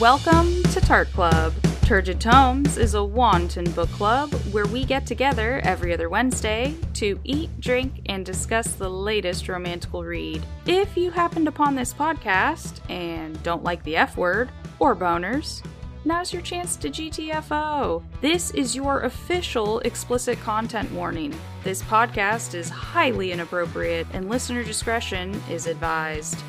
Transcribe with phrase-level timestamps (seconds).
[0.00, 1.52] Welcome to Tart Club.
[1.82, 7.20] Turgid Tomes is a wanton book club where we get together every other Wednesday to
[7.22, 10.42] eat, drink, and discuss the latest romantical read.
[10.64, 15.62] If you happened upon this podcast and don't like the F word or boners,
[16.06, 18.02] now's your chance to GTFO.
[18.22, 21.38] This is your official explicit content warning.
[21.62, 26.42] This podcast is highly inappropriate and listener discretion is advised.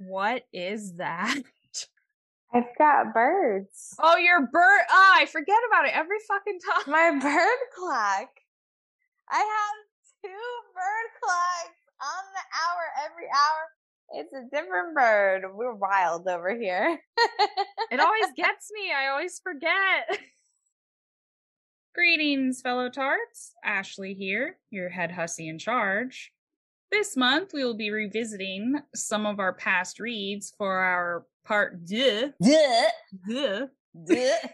[0.00, 1.36] What is that?
[2.54, 3.94] I've got birds.
[4.00, 4.80] Oh, your bird.
[4.90, 6.90] Oh, I forget about it every fucking time.
[6.90, 8.30] My bird clock.
[9.30, 10.30] I have two
[10.74, 14.22] bird clocks on the hour every hour.
[14.22, 15.42] It's a different bird.
[15.54, 16.98] We're wild over here.
[17.92, 18.90] It always gets me.
[18.96, 20.18] I always forget.
[21.94, 23.52] Greetings, fellow tarts.
[23.64, 26.32] Ashley here, your head hussy in charge.
[26.90, 32.32] This month, we will be revisiting some of our past reads for our part deux.
[32.42, 32.88] Duh.
[33.28, 33.68] deux
[34.06, 34.48] Duh.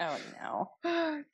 [0.00, 0.70] oh no.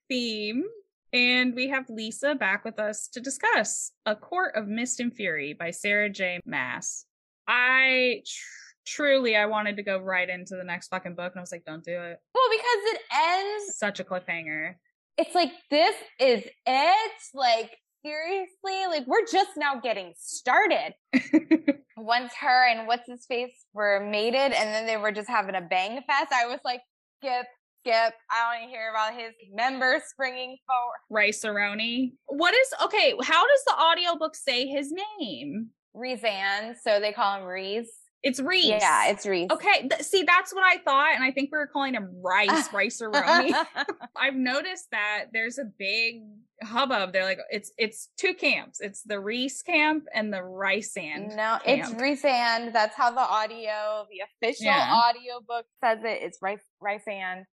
[0.09, 0.65] theme.
[1.13, 5.55] And we have Lisa back with us to discuss A Court of Mist and Fury
[5.55, 6.41] by Sarah J.
[6.45, 7.07] Maas.
[7.47, 8.45] I tr-
[8.87, 11.65] truly, I wanted to go right into the next fucking book, and I was like,
[11.65, 12.19] don't do it.
[12.35, 13.79] Well, because it ends.
[13.79, 14.75] Such a cliffhanger.
[15.17, 17.13] It's like this is it.
[17.35, 17.77] Like
[18.09, 20.95] seriously, like we're just now getting started.
[21.97, 25.61] Once her and what's his face were mated, and then they were just having a
[25.61, 26.33] bang fest.
[26.33, 26.81] I was like,
[27.19, 27.47] skip,
[27.81, 28.15] skip.
[28.31, 30.99] I want to hear about his members springing forward.
[31.11, 32.13] Rice Aroni.
[32.27, 33.15] What is okay?
[33.23, 35.71] How does the audiobook say his name?
[35.97, 37.93] Rhysand, so they call him Reese.
[38.23, 38.67] It's Reese.
[38.67, 39.49] Yeah, it's Reese.
[39.53, 42.69] Okay, th- see, that's what I thought, and I think we were calling him Rice,
[42.73, 43.53] Rice Aroni.
[44.17, 46.23] I've noticed that there's a big
[46.65, 47.13] hubbub.
[47.13, 48.81] They're like, it's it's two camps.
[48.81, 52.75] It's the Reese camp and the Rice and no, it's Reese and.
[52.75, 54.93] That's how the audio, the official Yeah.
[54.93, 56.19] audio book says it.
[56.23, 57.03] It's Rice, Rice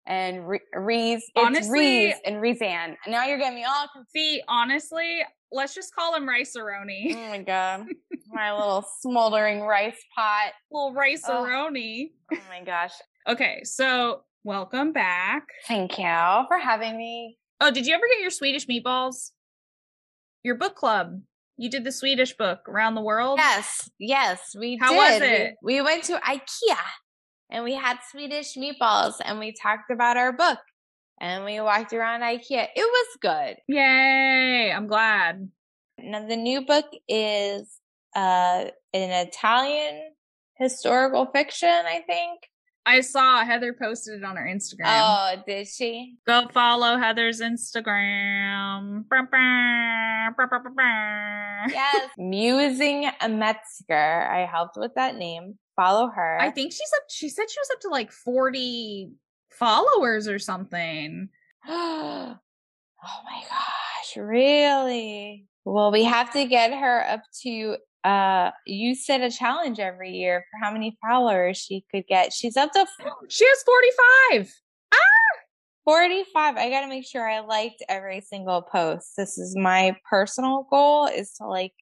[0.06, 1.24] and Re- Reese.
[1.36, 2.96] It's Honestly- Reese and Rhysand.
[3.08, 4.12] Now you're getting me all confused.
[4.14, 5.24] See, honestly,
[5.54, 7.16] let's just call him Rice Aroni.
[7.16, 7.88] Oh my god,
[8.28, 10.54] my little smoldering rice pot.
[10.72, 10.94] Little oh.
[10.94, 11.46] Rice Ugh.
[11.48, 12.12] Aroni.
[12.34, 12.94] Oh my gosh.
[13.28, 15.48] Okay, so welcome back.
[15.68, 17.38] Thank you for having me.
[17.62, 19.32] Oh, did you ever get your Swedish meatballs?
[20.44, 21.22] Your book club.
[21.58, 23.38] You did the Swedish book around the world.
[23.40, 24.82] Yes, yes, we did.
[24.82, 24.98] How did.
[24.98, 25.56] was We- it?
[25.62, 26.78] We, went to IKEA
[27.52, 30.58] and we had Swedish meatballs and we talked about our book
[31.20, 32.68] and we walked around IKEA.
[32.76, 33.58] It was good.
[33.68, 34.72] Yay!
[34.72, 35.50] I'm glad.
[36.00, 37.80] Now the new book is
[38.16, 40.12] uh an Italian
[40.56, 42.42] historical fiction, I think.
[42.86, 44.86] I saw Heather posted it on her Instagram.
[44.86, 46.16] Oh, did she?
[46.28, 49.06] Go follow Heather's Instagram.
[51.70, 52.10] Yes.
[52.18, 54.28] Musing Metzger.
[54.30, 55.58] I helped with that name.
[55.78, 56.38] Follow her.
[56.42, 57.04] I think she's up.
[57.10, 59.12] She said she was up to like 40
[59.54, 61.30] followers or something.
[61.68, 62.38] oh
[63.04, 65.46] my gosh, really?
[65.66, 70.44] Well, we have to get her up to uh you set a challenge every year
[70.52, 72.34] for how many followers she could get.
[72.34, 72.86] She's up to
[73.30, 73.64] She has
[74.34, 74.54] 45.
[74.94, 74.98] Ah!
[75.86, 76.58] 45.
[76.58, 79.14] I got to make sure I liked every single post.
[79.18, 81.74] This is my personal goal is to like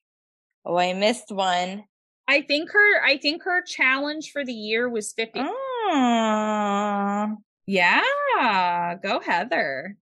[0.66, 1.86] oh, I missed one.
[2.28, 5.40] I think her I think her challenge for the year was 50.
[5.40, 7.38] Mm.
[7.66, 9.98] Yeah, go Heather.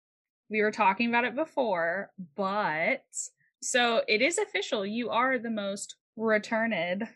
[0.50, 3.04] We were talking about it before, but
[3.62, 4.84] so it is official.
[4.84, 7.08] You are the most returned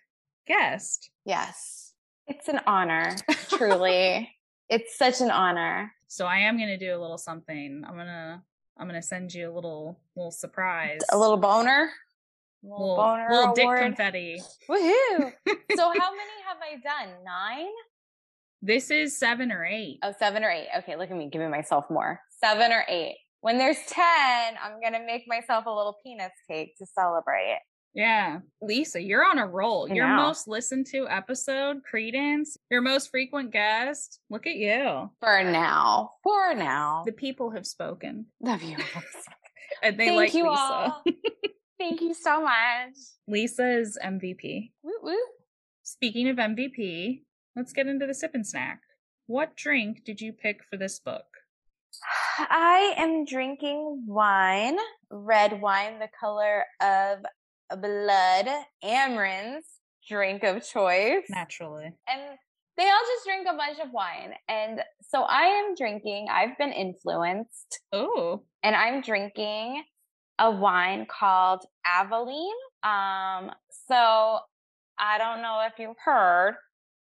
[0.47, 1.11] guest.
[1.25, 1.93] Yes.
[2.27, 3.17] It's an honor,
[3.49, 4.31] truly.
[4.69, 5.93] it's such an honor.
[6.09, 7.85] So I am going to do a little something.
[7.87, 8.43] I'm going to
[8.79, 11.01] I'm going to send you a little little surprise.
[11.13, 11.91] A little boner.
[12.63, 13.81] Little, little, boner little dick award.
[13.81, 14.43] confetti.
[14.69, 15.33] Woohoo!
[15.77, 17.15] so how many have I done?
[17.25, 17.73] Nine?
[18.63, 19.99] This is 7 or 8.
[20.03, 20.69] Oh, seven or eight.
[20.79, 22.21] Okay, look at me giving myself more.
[22.43, 23.17] Seven or eight.
[23.41, 27.61] When there's 10, I'm going to make myself a little penis cake to celebrate.
[27.95, 28.41] Yeah.
[28.61, 29.89] Lisa, you're on a roll.
[29.89, 34.21] Your most listened to episode, Credence, your most frequent guest.
[34.29, 35.11] Look at you.
[35.21, 36.13] For now.
[36.23, 37.05] For now.
[37.07, 38.27] The people have spoken.
[38.41, 38.83] The viewers.
[39.83, 40.61] And they Thank like you Lisa.
[40.61, 41.03] all.
[41.79, 42.95] Thank you so much.
[43.29, 44.71] Lisa is MVP.
[44.83, 45.17] Woo woo.
[45.85, 47.21] Speaking of MVP,
[47.59, 48.81] let's get into the sip and snack.
[49.27, 51.27] What drink did you pick for this book?
[52.39, 54.79] I am drinking wine,
[55.11, 57.19] red wine, the color of
[57.81, 58.49] blood,
[58.83, 59.65] Amren's
[60.09, 61.25] drink of choice.
[61.29, 61.93] Naturally.
[62.09, 62.23] And
[62.77, 64.35] they all just drink a bunch of wine.
[64.49, 69.83] And so I am drinking, I've been influenced, Oh, and I'm drinking
[70.39, 72.53] a wine called Avaline.
[72.85, 73.51] Um,
[73.89, 74.39] so
[74.97, 76.55] I don't know if you've heard,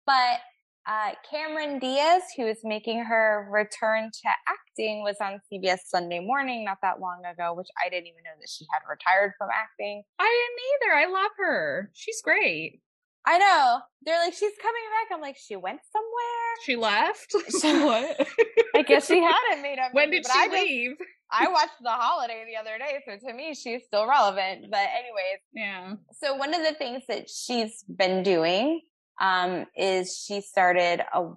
[0.05, 0.39] but
[0.85, 6.65] uh, Cameron Diaz, who is making her return to acting, was on CBS Sunday Morning
[6.65, 10.03] not that long ago, which I didn't even know that she had retired from acting.
[10.19, 10.47] I
[10.83, 10.97] didn't either.
[10.97, 11.89] I love her.
[11.93, 12.81] She's great.
[13.25, 13.79] I know.
[14.05, 15.15] They're like, she's coming back.
[15.15, 16.53] I'm like, she went somewhere.
[16.65, 17.33] She left.
[17.61, 18.27] So what?
[18.75, 19.93] I guess she hadn't made up.
[19.93, 20.97] When did she I leave?
[20.97, 24.65] Just, I watched The Holiday the other day, so to me, she's still relevant.
[24.69, 25.93] But anyways, yeah.
[26.19, 28.81] So one of the things that she's been doing
[29.23, 31.29] um, is she started a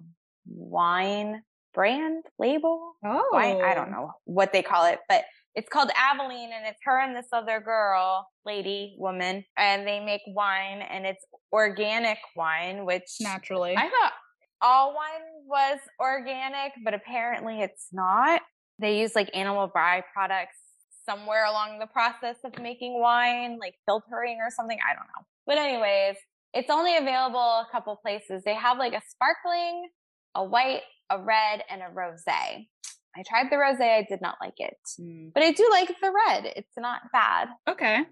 [0.45, 1.41] wine
[1.73, 2.93] brand label.
[3.05, 5.23] Oh, wine, I don't know what they call it, but
[5.55, 10.21] it's called Avaline and it's her and this other girl, lady, woman, and they make
[10.27, 14.13] wine and it's organic wine, which naturally I thought
[14.61, 18.41] all wine was organic, but apparently it's not.
[18.79, 20.59] They use like animal byproducts
[21.07, 24.77] somewhere along the process of making wine, like filtering or something.
[24.77, 25.25] I don't know.
[25.45, 26.17] But anyways,
[26.57, 28.43] it's only available a couple places.
[28.43, 29.89] They have like a sparkling,
[30.33, 32.67] a white, a red, and a rosé.
[33.15, 33.99] I tried the rosé.
[33.99, 35.31] I did not like it, mm.
[35.33, 36.51] but I do like the red.
[36.55, 37.49] It's not bad.
[37.67, 38.05] Okay.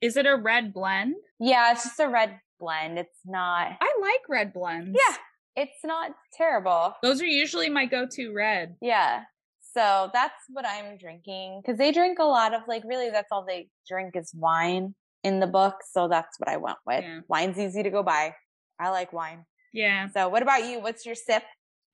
[0.00, 1.14] Is it a red blend?
[1.38, 2.98] Yeah, it's just a red blend.
[2.98, 3.72] It's not.
[3.80, 4.98] I like red blends.
[4.98, 5.16] Yeah,
[5.56, 6.94] it's not terrible.
[7.02, 8.74] Those are usually my go-to red.
[8.82, 9.22] Yeah.
[9.72, 13.44] So that's what I'm drinking because they drink a lot of like really that's all
[13.44, 15.76] they drink is wine in the book.
[15.90, 17.02] So that's what I went with.
[17.02, 17.20] Yeah.
[17.26, 18.34] Wine's easy to go by.
[18.78, 19.44] I like wine.
[19.72, 20.08] Yeah.
[20.14, 20.80] So what about you?
[20.80, 21.42] What's your sip?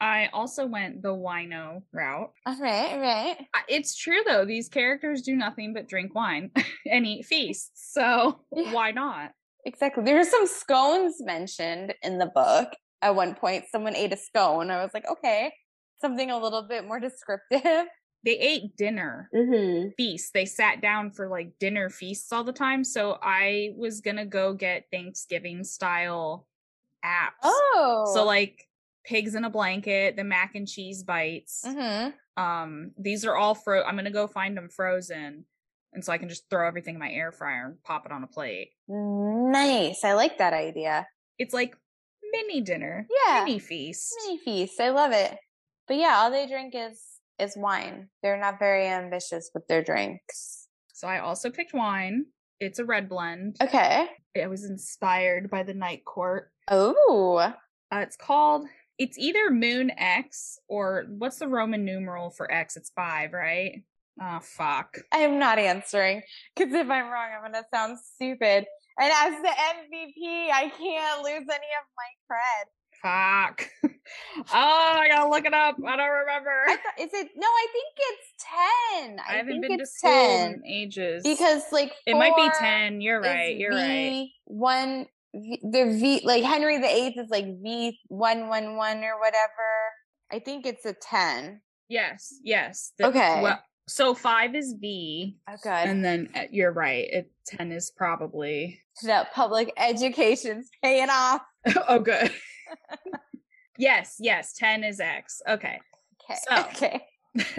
[0.03, 2.33] I also went the wino route.
[2.47, 3.37] All right, right.
[3.69, 6.51] It's true though; these characters do nothing but drink wine
[6.91, 7.93] and eat feasts.
[7.93, 8.73] So yeah.
[8.73, 9.33] why not?
[9.67, 10.05] Exactly.
[10.05, 12.69] There are some scones mentioned in the book.
[13.03, 14.71] At one point, someone ate a scone.
[14.71, 15.53] I was like, okay,
[16.01, 17.87] something a little bit more descriptive
[18.25, 19.89] they ate dinner mm-hmm.
[19.97, 20.31] feasts.
[20.33, 22.85] They sat down for like dinner feasts all the time.
[22.85, 26.47] So I was gonna go get Thanksgiving style
[27.05, 27.41] apps.
[27.43, 28.67] Oh, so like
[29.05, 31.65] pigs in a blanket, the mac and cheese bites.
[31.67, 32.43] Mm-hmm.
[32.43, 33.83] Um, these are all fro.
[33.83, 35.45] I'm gonna go find them frozen,
[35.93, 38.23] and so I can just throw everything in my air fryer and pop it on
[38.23, 38.71] a plate.
[38.89, 40.05] Nice.
[40.05, 41.07] I like that idea.
[41.39, 41.75] It's like
[42.33, 43.07] mini dinner.
[43.27, 44.15] Yeah, mini feast.
[44.27, 44.81] Mini feast.
[44.81, 45.37] I love it.
[45.89, 47.01] But yeah, all they drink is
[47.41, 48.09] is wine.
[48.23, 50.69] They're not very ambitious with their drinks.
[50.93, 52.27] So I also picked wine.
[52.61, 53.57] It's a red blend.
[53.63, 54.07] Okay.
[54.35, 56.51] It was inspired by the Night Court.
[56.69, 57.37] Oh.
[57.37, 57.53] Uh,
[57.93, 58.67] it's called,
[58.99, 62.77] it's either Moon X or what's the Roman numeral for X?
[62.77, 63.83] It's five, right?
[64.23, 64.99] Oh, fuck.
[65.11, 66.23] I am not answering
[66.55, 68.67] because if I'm wrong, I'm going to sound stupid.
[68.99, 72.65] And as the MVP, I can't lose any of my cred.
[73.03, 73.67] Fuck.
[73.85, 73.91] oh,
[74.53, 75.77] I gotta look it up.
[75.87, 76.51] I don't remember.
[76.69, 77.29] I is it?
[77.35, 79.21] No, I think it's ten.
[79.27, 80.53] I, I haven't been to school 10.
[80.53, 83.01] in ages because like it might be ten.
[83.01, 83.57] You're right.
[83.57, 84.29] You're v, right.
[84.45, 89.49] One the V like Henry the Eighth is like V one one one or whatever.
[90.31, 91.63] I think it's a ten.
[91.89, 92.35] Yes.
[92.45, 92.93] Yes.
[92.99, 93.41] The, okay.
[93.43, 95.39] Well, so five is V.
[95.55, 95.85] Okay.
[95.87, 97.09] And then uh, you're right.
[97.11, 101.41] It, ten is probably that public education's paying off.
[101.89, 102.31] oh, good
[103.79, 105.43] yes, yes, 10 is X.
[105.49, 105.79] Okay.
[106.25, 106.39] Okay.
[106.49, 107.03] So, okay.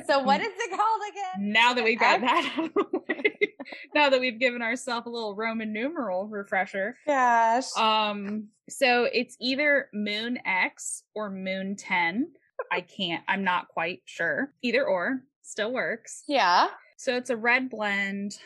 [0.06, 1.54] So what is it called again?
[1.54, 2.70] Now that we've got that
[3.96, 6.98] now that we've given ourselves a little Roman numeral refresher.
[7.08, 7.76] Gosh.
[7.78, 12.32] Um, so it's either Moon X or Moon 10.
[12.72, 14.54] I can't, I'm not quite sure.
[14.62, 16.24] Either or still works.
[16.28, 16.68] Yeah.
[16.98, 18.38] So it's a red blend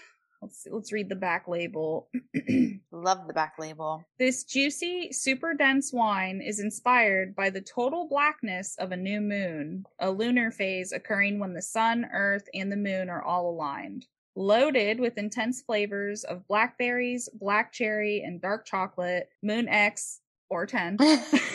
[0.45, 2.07] Let's let's read the back label.
[2.91, 4.05] Love the back label.
[4.19, 9.85] This juicy, super dense wine is inspired by the total blackness of a new moon,
[9.97, 14.05] a lunar phase occurring when the sun, earth, and the moon are all aligned.
[14.35, 20.21] Loaded with intense flavors of blackberries, black cherry, and dark chocolate, Moon X
[20.51, 20.99] or 10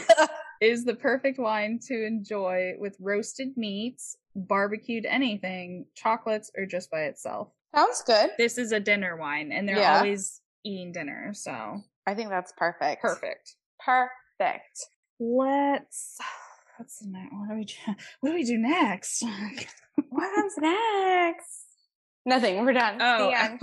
[0.60, 7.02] is the perfect wine to enjoy with roasted meats, barbecued anything, chocolates, or just by
[7.02, 7.52] itself.
[7.74, 8.30] Sounds good.
[8.38, 9.98] This is a dinner wine, and they're yeah.
[9.98, 13.02] always eating dinner, so I think that's perfect.
[13.02, 13.54] Perfect.
[13.84, 14.86] Perfect.
[15.18, 16.18] Let's.
[16.76, 17.32] What's next?
[17.32, 17.64] What do we?
[17.64, 17.74] Do?
[18.20, 19.22] What do we do next?
[20.08, 21.64] what comes next?
[22.26, 22.64] Nothing.
[22.64, 22.98] We're done.
[23.00, 23.58] Oh,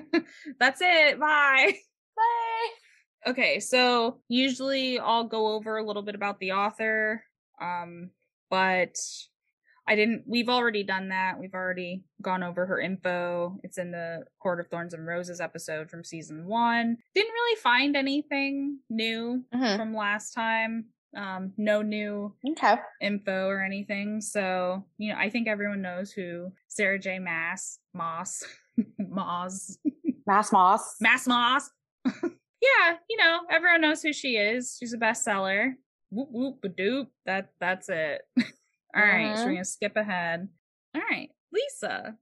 [0.60, 1.18] that's it.
[1.18, 1.76] Bye.
[2.16, 3.30] Bye.
[3.30, 7.24] Okay, so usually I'll go over a little bit about the author,
[7.60, 8.10] um,
[8.50, 8.96] but
[9.88, 11.38] I didn't, we've already done that.
[11.38, 13.58] We've already gone over her info.
[13.62, 16.96] It's in the Court of Thorns and Roses episode from season one.
[17.14, 19.76] Didn't really find anything new mm-hmm.
[19.76, 20.86] from last time.
[21.16, 22.76] Um, no new okay.
[23.00, 24.20] info or anything.
[24.20, 27.18] So, you know, I think everyone knows who Sarah J.
[27.18, 28.42] Maas, Moss
[28.98, 29.78] Moss
[30.26, 30.96] Mass Moss.
[31.00, 31.70] Mass Moss.
[32.04, 34.76] yeah, you know, everyone knows who she is.
[34.78, 35.74] She's a bestseller.
[36.10, 37.06] Whoop whoop doop.
[37.24, 38.22] That that's it.
[38.96, 39.54] All right, so we're Mhm.
[39.56, 40.48] gonna skip ahead.
[40.94, 42.16] All right, Lisa,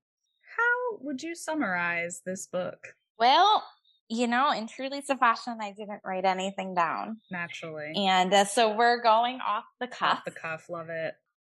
[0.56, 2.96] how would you summarize this book?
[3.18, 3.64] Well,
[4.08, 7.20] you know, in true Lisa fashion, I didn't write anything down.
[7.30, 10.18] Naturally, And uh, so we're going off the cuff.
[10.18, 11.14] off the cuff, love it.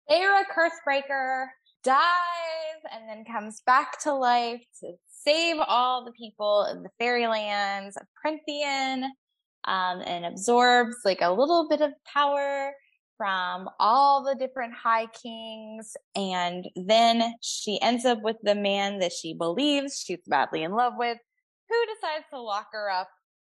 [0.09, 1.49] Feyre Cursebreaker
[1.83, 7.97] dies and then comes back to life to save all the people in the fairylands
[7.97, 9.03] of Prythian
[9.65, 12.73] um, and absorbs like a little bit of power
[13.19, 15.97] from all the different high kings.
[16.17, 20.95] And then she ends up with the man that she believes she's madly in love
[20.97, 21.19] with,
[21.69, 23.11] who decides to lock her up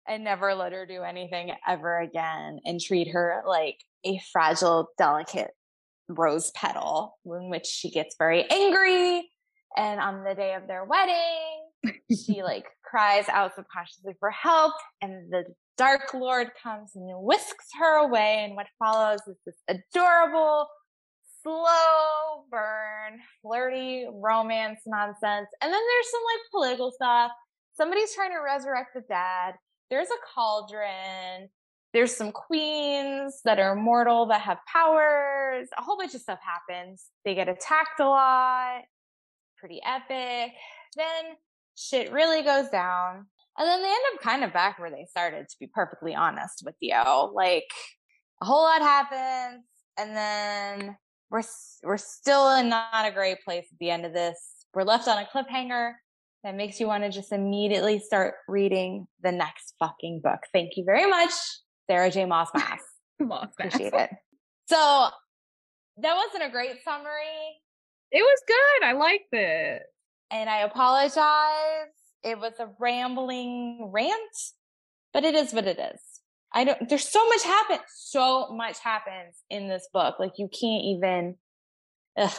[0.06, 5.50] and never let her do anything ever again and treat her like a fragile, delicate
[6.09, 9.28] rose petal in which she gets very angry
[9.76, 14.73] and on the day of their wedding she like cries out subconsciously for help
[15.03, 15.45] and the
[15.77, 20.69] dark lord comes and whisks her away and what follows is this adorable
[21.43, 27.33] slow burn flirty romance nonsense and then there's some like political stuff
[27.77, 29.55] somebody's trying to resurrect the dad
[29.91, 31.49] there's a cauldron
[31.93, 35.69] there's some queens that are mortal that have powers.
[35.79, 37.05] A whole bunch of stuff happens.
[37.25, 38.81] They get attacked a lot.
[39.61, 40.55] Pretty epic.
[40.97, 41.37] Then
[41.76, 43.26] shit really goes down.
[43.57, 46.62] And then they end up kind of back where they started, to be perfectly honest
[46.64, 47.00] with you.
[47.33, 47.71] Like
[48.43, 49.64] a whole lot happens.
[49.97, 50.97] And then
[51.31, 51.43] we're,
[51.85, 54.37] we're still in not a great place at the end of this.
[54.75, 55.93] We're left on a cliffhanger
[56.43, 60.40] that makes you want to just immediately start reading the next fucking book.
[60.52, 61.33] Thank you very much.
[61.88, 62.25] Sarah J.
[62.25, 62.81] Moss Mass.
[63.21, 64.11] Moss Appreciate it.
[64.66, 65.09] So
[65.99, 67.61] that wasn't a great summary,
[68.11, 68.87] It was good.
[68.87, 69.83] I liked it.
[70.35, 71.95] And I apologize.
[72.25, 74.37] It was a rambling rant,
[75.12, 76.00] but it is what it is.
[76.53, 80.17] I don't, there's so much happen, so much happens in this book.
[80.19, 81.37] Like you can't even,
[82.19, 82.33] ugh.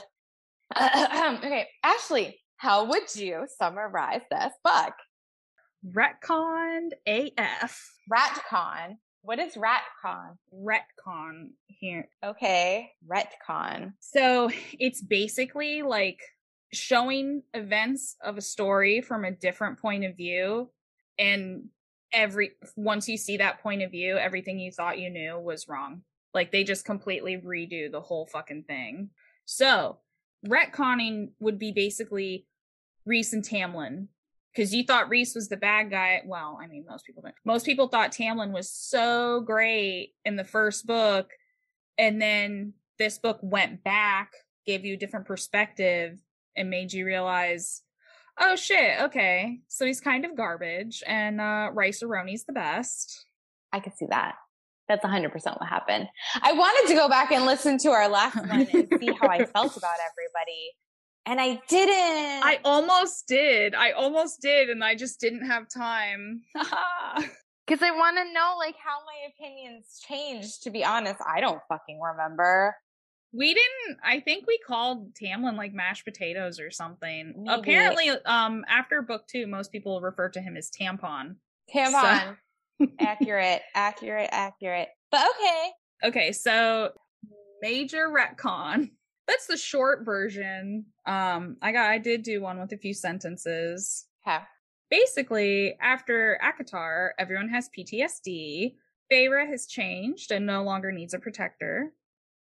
[0.77, 4.93] okay, Ashley, how would you summarize this book?
[5.85, 7.93] Retconned AF.
[8.11, 8.95] Ratcon.
[9.21, 10.35] What is Ratcon?
[10.53, 12.09] Retcon here.
[12.23, 13.93] Okay, retcon.
[13.99, 14.49] So
[14.79, 16.19] it's basically like
[16.77, 20.69] showing events of a story from a different point of view.
[21.17, 21.69] And
[22.11, 26.01] every, once you see that point of view, everything you thought you knew was wrong.
[26.33, 29.09] Like they just completely redo the whole fucking thing.
[29.45, 29.99] So
[30.45, 32.47] retconning would be basically
[33.05, 34.07] Rhys and Tamlin.
[34.53, 36.21] Because you thought Rhys was the bad guy.
[36.25, 37.35] Well, I mean, most people didn't.
[37.43, 41.29] Most people thought Tamlin was so great in the first book.
[41.97, 44.31] And then this book went back,
[44.65, 46.21] gave you a different perspective,
[46.55, 47.81] and made you realize,
[48.39, 49.59] oh shit, okay.
[49.67, 53.25] So he's kind of garbage, and uh Rice Aroni's the best.
[53.71, 54.35] I could see that.
[54.87, 56.07] That's 100% what happened.
[56.41, 58.67] I wanted to go back and listen to our last one and
[58.99, 60.71] see how I felt about everybody.
[61.25, 62.45] And I didn't.
[62.45, 63.73] I almost did.
[63.73, 66.41] I almost did, and I just didn't have time.
[67.67, 70.61] Because I want to know, like, how my opinions changed.
[70.63, 72.75] To be honest, I don't fucking remember.
[73.35, 77.33] We didn't I think we called Tamlin like mashed potatoes or something.
[77.37, 77.59] Maybe.
[77.59, 81.35] Apparently, um after book two, most people refer to him as tampon.
[81.73, 82.37] Tampon.
[82.99, 84.89] accurate, accurate, accurate.
[85.11, 85.71] But okay.
[86.03, 86.91] Okay, so
[87.61, 88.91] major retcon.
[89.27, 90.85] That's the short version.
[91.05, 94.05] Um, I got I did do one with a few sentences.
[94.27, 94.43] Okay.
[94.89, 98.75] Basically, after ACOTAR, everyone has PTSD.
[99.11, 101.91] Feyre has changed and no longer needs a protector.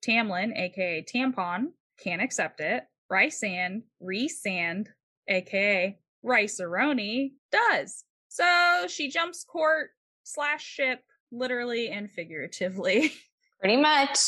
[0.06, 1.68] Tamlin, aka Tampon,
[2.00, 2.84] can't accept it.
[3.12, 4.88] Rhysand, Resand,
[5.28, 8.04] aka Rice-A-Roni, does.
[8.30, 9.92] So she jumps court
[10.24, 13.14] slash ship, literally and figuratively.
[13.60, 14.20] Pretty much.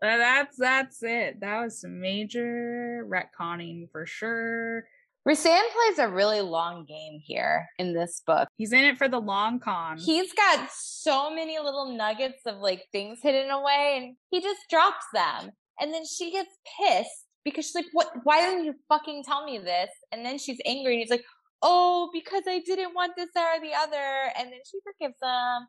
[0.00, 1.40] That's that's it.
[1.40, 4.84] That was some major retconning for sure.
[5.28, 8.48] Rhysand plays a really long game here in this book.
[8.56, 9.98] He's in it for the long con.
[9.98, 15.04] He's got so many little nuggets of like things hidden away and he just drops
[15.12, 15.50] them.
[15.78, 19.58] And then she gets pissed because she's like, What why didn't you fucking tell me
[19.58, 19.90] this?
[20.12, 21.24] And then she's angry and he's like,
[21.60, 24.32] Oh, because I didn't want this or the other.
[24.38, 25.66] And then she forgives him.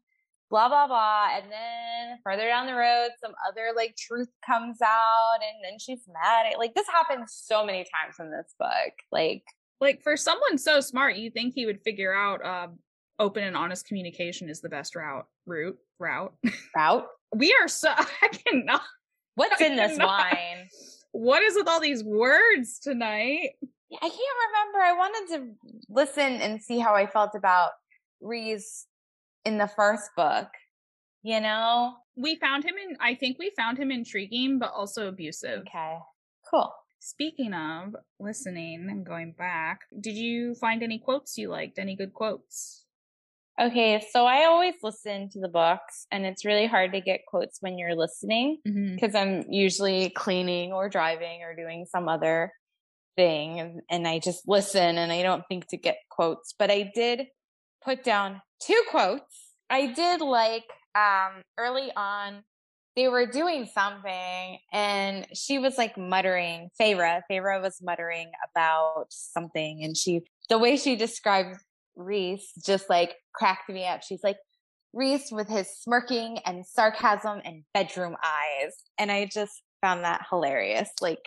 [0.49, 1.27] Blah blah blah.
[1.35, 6.01] And then further down the road, some other like truth comes out and then she's
[6.11, 8.93] mad at like this happens so many times in this book.
[9.11, 9.43] Like
[9.79, 12.79] like for someone so smart, you think he would figure out um
[13.19, 15.25] open and honest communication is the best route.
[15.45, 16.33] Route route.
[16.75, 17.05] route.
[17.35, 17.89] we are so
[18.21, 18.81] I cannot.
[19.35, 20.33] What's I in this cannot.
[20.33, 20.67] wine?
[21.11, 23.51] What is with all these words tonight?
[23.91, 24.79] I can't remember.
[24.79, 27.71] I wanted to listen and see how I felt about
[28.21, 28.85] Rhys
[29.49, 30.47] in the first book.
[31.23, 31.95] You know?
[32.15, 35.61] We found him in I think we found him intriguing but also abusive.
[35.67, 35.97] Okay.
[36.49, 36.71] Cool.
[36.99, 41.79] Speaking of listening and going back, did you find any quotes you liked?
[41.79, 42.85] Any good quotes?
[43.59, 47.57] Okay, so I always listen to the books, and it's really hard to get quotes
[47.59, 49.41] when you're listening because mm-hmm.
[49.41, 52.53] I'm usually cleaning or driving or doing some other
[53.17, 56.53] thing, and, and I just listen and I don't think to get quotes.
[56.57, 57.27] But I did
[57.83, 59.53] put down two quotes.
[59.69, 62.43] I did like um, early on
[62.95, 67.21] they were doing something and she was like muttering Feyre.
[67.31, 71.55] Feyre was muttering about something and she the way she described
[71.95, 74.03] Rhys just like cracked me up.
[74.03, 74.37] She's like,
[74.93, 78.73] Rhys with his smirking and sarcasm and bedroom eyes.
[78.97, 80.89] And I just found that hilarious.
[80.99, 81.25] Like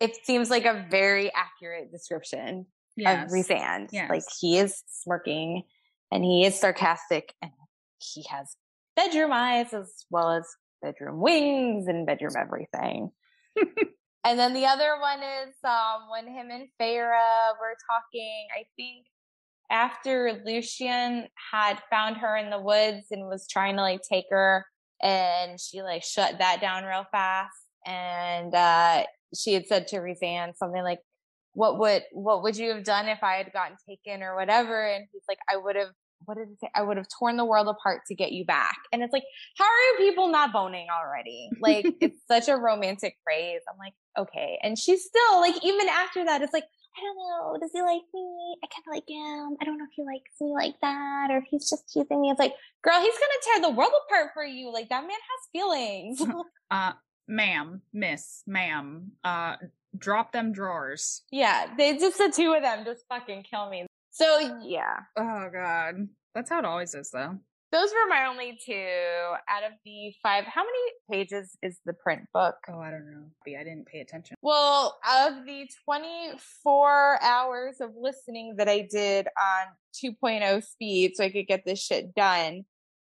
[0.00, 2.64] it seems like a very accurate description
[2.96, 3.24] yes.
[3.24, 3.88] of Rhysand.
[3.92, 4.08] Yes.
[4.08, 5.64] Like he is smirking
[6.10, 7.50] and he is sarcastic and
[7.98, 8.56] he has
[8.94, 10.46] bedroom eyes as well as
[10.82, 13.10] bedroom wings and bedroom everything.
[14.24, 17.18] and then the other one is um, when him and Feyre
[17.60, 19.06] were talking, I think
[19.70, 24.64] after Lucien had found her in the woods and was trying to like take her
[25.02, 29.02] and she like shut that down real fast and uh
[29.34, 31.00] she had said to Rhysand something like
[31.56, 35.06] what would what would you have done if I had gotten taken or whatever and
[35.10, 35.88] he's like I would have
[36.24, 36.70] what did it say?
[36.74, 38.76] I would have torn the world apart to get you back.
[38.92, 39.24] And it's like,
[39.58, 41.50] how are people not boning already?
[41.60, 43.60] Like, it's such a romantic phrase.
[43.70, 44.58] I'm like, okay.
[44.62, 47.58] And she's still like, even after that, it's like, I don't know.
[47.60, 48.56] Does he like me?
[48.64, 49.56] I kind of like him.
[49.60, 52.30] I don't know if he likes me like that or if he's just teasing me.
[52.30, 54.72] It's like, girl, he's going to tear the world apart for you.
[54.72, 56.22] Like, that man has feelings.
[56.70, 56.92] uh,
[57.28, 59.56] ma'am, miss, ma'am, uh,
[59.98, 61.22] drop them drawers.
[61.30, 61.66] Yeah.
[61.76, 63.86] They just, the two of them just fucking kill me.
[64.10, 65.00] So yeah.
[65.18, 66.08] Oh god.
[66.34, 67.38] That's how it always is though.
[67.72, 70.44] Those were my only two out of the five.
[70.44, 70.78] How many
[71.10, 72.54] pages is the print book?
[72.68, 73.26] Oh, I don't know.
[73.58, 74.36] I didn't pay attention.
[74.40, 79.66] Well, of the 24 hours of listening that I did on
[80.04, 82.64] 2.0 speed so I could get this shit done,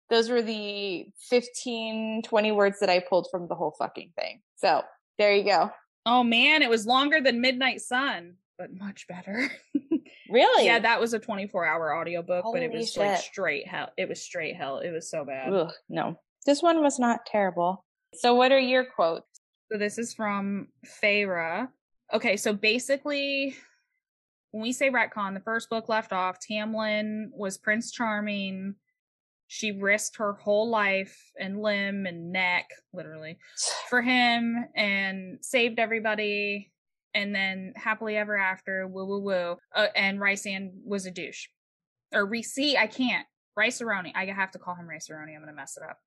[0.09, 4.41] those were the 15, 20 words that I pulled from the whole fucking thing.
[4.57, 4.83] So
[5.19, 5.71] there you go.
[6.09, 9.51] Oh man, it was longer than Midnight Sun, but much better.
[10.29, 10.67] Really?
[10.67, 13.03] Yeah, that was a 24 hour audiobook, Holy but it was shit.
[13.03, 13.91] like straight hell.
[13.97, 14.79] It was straight hell.
[14.79, 15.53] It was so bad.
[15.53, 16.19] Ugh, no.
[16.45, 17.85] This one was not terrible.
[18.15, 19.41] So, what are your quotes?
[19.71, 20.69] So, this is from
[21.03, 21.69] Feyre.
[22.13, 23.55] Okay, so basically,
[24.51, 28.75] when we say retcon, the first book left off, Tamlin was Prince Charming.
[29.49, 33.39] She risked her whole life and limb and neck, literally,
[33.89, 36.71] for him and saved everybody
[37.15, 39.57] and then happily ever after, woo woo woo.
[39.75, 40.21] Uh, and
[40.85, 41.49] was a douche.
[42.13, 43.27] Or Reese, I can't.
[43.57, 44.13] Rice-A-Roni.
[44.15, 45.35] I have to call him Rice-A-Roni.
[45.35, 45.99] I'm gonna mess it up.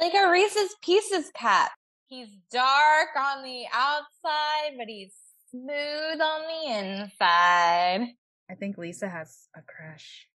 [0.00, 1.70] Like a Reese's Pieces cat.
[2.06, 5.12] He's dark on the outside, but he's
[5.50, 8.14] smooth on the inside.
[8.50, 10.28] I think Lisa has a crush.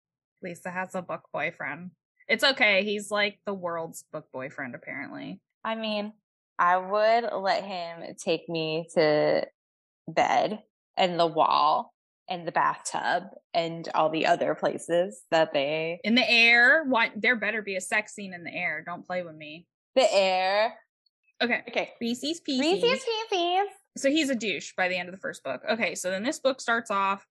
[0.43, 1.91] Lisa has a book boyfriend.
[2.29, 2.85] It's okay.
[2.85, 5.41] He's like the world's book boyfriend, apparently.
[5.65, 6.13] I mean,
[6.59, 9.47] I would let him take me to
[10.07, 10.63] bed
[10.97, 11.95] and the wall
[12.29, 16.85] and the bathtub and all the other places that they in the air.
[16.85, 18.83] What there better be a sex scene in the air.
[18.85, 19.67] Don't play with me.
[19.95, 20.75] The air.
[21.43, 21.63] Okay.
[21.69, 21.91] Okay.
[22.01, 22.61] Reese's Pieces.
[22.61, 23.69] Reese's Pieces.
[23.97, 25.63] So he's a douche by the end of the first book.
[25.69, 27.27] Okay, so then this book starts off,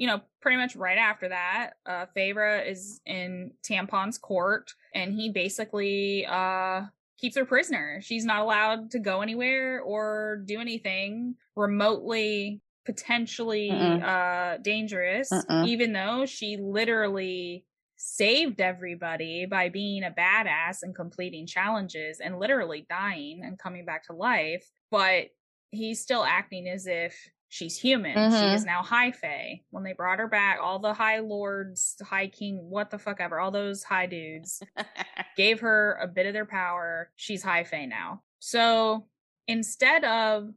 [0.00, 1.72] you know, pretty much right after that.
[1.84, 6.86] Uh Feyre is in Tampon's court and he basically uh
[7.18, 8.00] keeps her prisoner.
[8.02, 15.66] She's not allowed to go anywhere or do anything remotely potentially uh dangerous Mm-mm.
[15.66, 22.86] even though she literally saved everybody by being a badass and completing challenges and literally
[22.88, 25.26] dying and coming back to life but
[25.70, 27.14] he's still acting as if
[27.50, 28.16] she's human.
[28.16, 28.40] Mm-hmm.
[28.40, 29.60] She is now high fae.
[29.70, 33.38] When they brought her back, all the high lords, high king, what the fuck ever,
[33.38, 34.62] all those high dudes
[35.36, 37.10] gave her a bit of their power.
[37.16, 38.22] She's high fae now.
[38.38, 39.06] So
[39.46, 40.54] instead of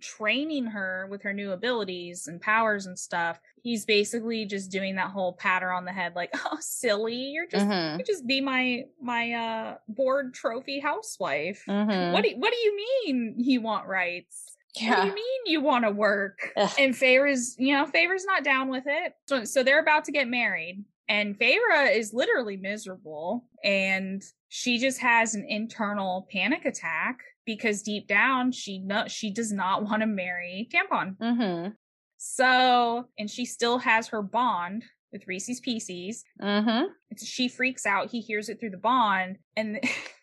[0.00, 5.10] training her with her new abilities and powers and stuff, he's basically just doing that
[5.10, 7.98] whole patter on the head, like, "Oh, silly, you're just mm-hmm.
[7.98, 11.64] you just be my my uh board trophy housewife.
[11.66, 12.12] Mm-hmm.
[12.12, 14.90] What do what do you mean you want rights?" Yeah.
[14.90, 16.52] What do you mean you want to work?
[16.56, 16.70] Ugh.
[16.78, 19.12] And Feyre's, you know, Feyre's not down with it.
[19.28, 20.84] So, so they're about to get married.
[21.08, 23.44] And Feyre is literally miserable.
[23.62, 29.52] And she just has an internal panic attack because deep down she no, she does
[29.52, 31.16] not want to marry Tampon.
[31.18, 31.70] Mm-hmm.
[32.16, 36.24] So, and she still has her bond with Reese's Pieces.
[36.42, 36.86] Mm-hmm.
[37.22, 38.10] She freaks out.
[38.10, 39.78] He hears it through the bond, and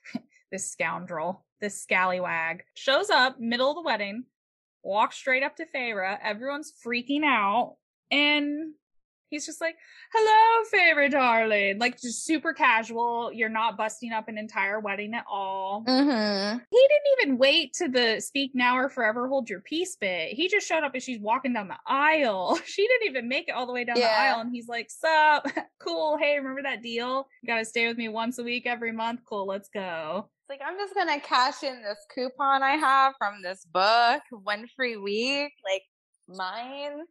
[0.52, 4.24] this scoundrel, this scallywag, shows up middle of the wedding,
[4.84, 6.18] walks straight up to Feyre.
[6.24, 7.76] Everyone's freaking out,
[8.10, 8.74] and
[9.32, 9.78] He's just like,
[10.14, 11.80] hello, favorite darling.
[11.80, 13.32] Like, just super casual.
[13.32, 15.86] You're not busting up an entire wedding at all.
[15.88, 16.58] Mm-hmm.
[16.70, 20.34] He didn't even wait to the speak now or forever hold your peace bit.
[20.34, 22.60] He just showed up as she's walking down the aisle.
[22.72, 24.08] She didn't even make it all the way down Yeah.
[24.08, 24.42] the aisle.
[24.42, 25.48] And he's like, sup?
[25.80, 26.18] cool.
[26.18, 27.28] Hey, remember that deal?
[27.42, 29.22] You gotta stay with me once a week every month.
[29.28, 29.46] Cool.
[29.48, 30.30] Let's go.
[30.52, 34.98] Like I'm just gonna cash in this coupon I have from this book, one free
[34.98, 35.84] week, like
[36.28, 37.04] mine.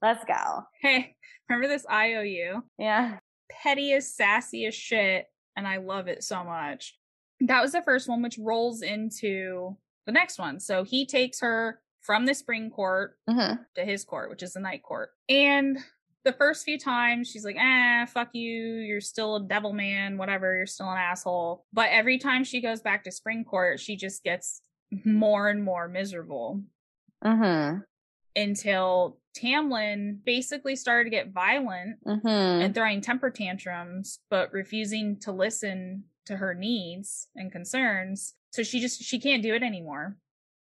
[0.00, 0.62] Let's go.
[0.80, 1.16] Hey,
[1.48, 2.62] remember this IOU?
[2.78, 3.18] Yeah.
[3.50, 5.26] pettiest, sassiest shit,
[5.56, 6.96] and I love it so much.
[7.40, 9.76] That was the first one, which rolls into
[10.06, 10.60] the next one.
[10.60, 13.54] So he takes her from the spring court Mm-hmm.
[13.74, 15.10] to his court, which is the night court.
[15.28, 15.78] And
[16.24, 20.56] the first few times she's like, eh, fuck you, you're still a devil man, whatever,
[20.56, 21.64] you're still an asshole.
[21.72, 24.60] But every time she goes back to spring court, she just gets
[25.04, 26.60] more and more miserable
[27.24, 27.78] Mm-hmm.
[28.36, 32.26] until Tamlin basically started to get violent Mm-hmm.
[32.28, 38.34] and throwing temper tantrums, but refusing to listen to her needs and concerns.
[38.52, 40.16] So she just she can't do it anymore.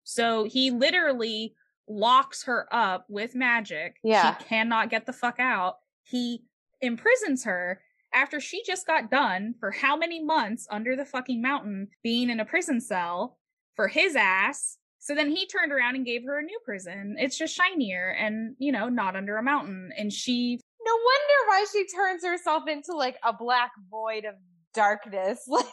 [0.03, 1.53] So he literally
[1.89, 3.97] locks her up with magic.
[4.03, 4.37] Yeah.
[4.37, 5.77] She cannot get the fuck out.
[6.03, 6.43] He
[6.81, 7.81] imprisons her
[8.13, 12.39] after she just got done for how many months under the fucking mountain being in
[12.39, 13.37] a prison cell
[13.75, 14.77] for his ass.
[14.99, 17.15] So then he turned around and gave her a new prison.
[17.17, 19.91] It's just shinier and, you know, not under a mountain.
[19.97, 24.35] And she No wonder why she turns herself into like a black void of
[24.73, 25.41] darkness.
[25.49, 25.65] Like,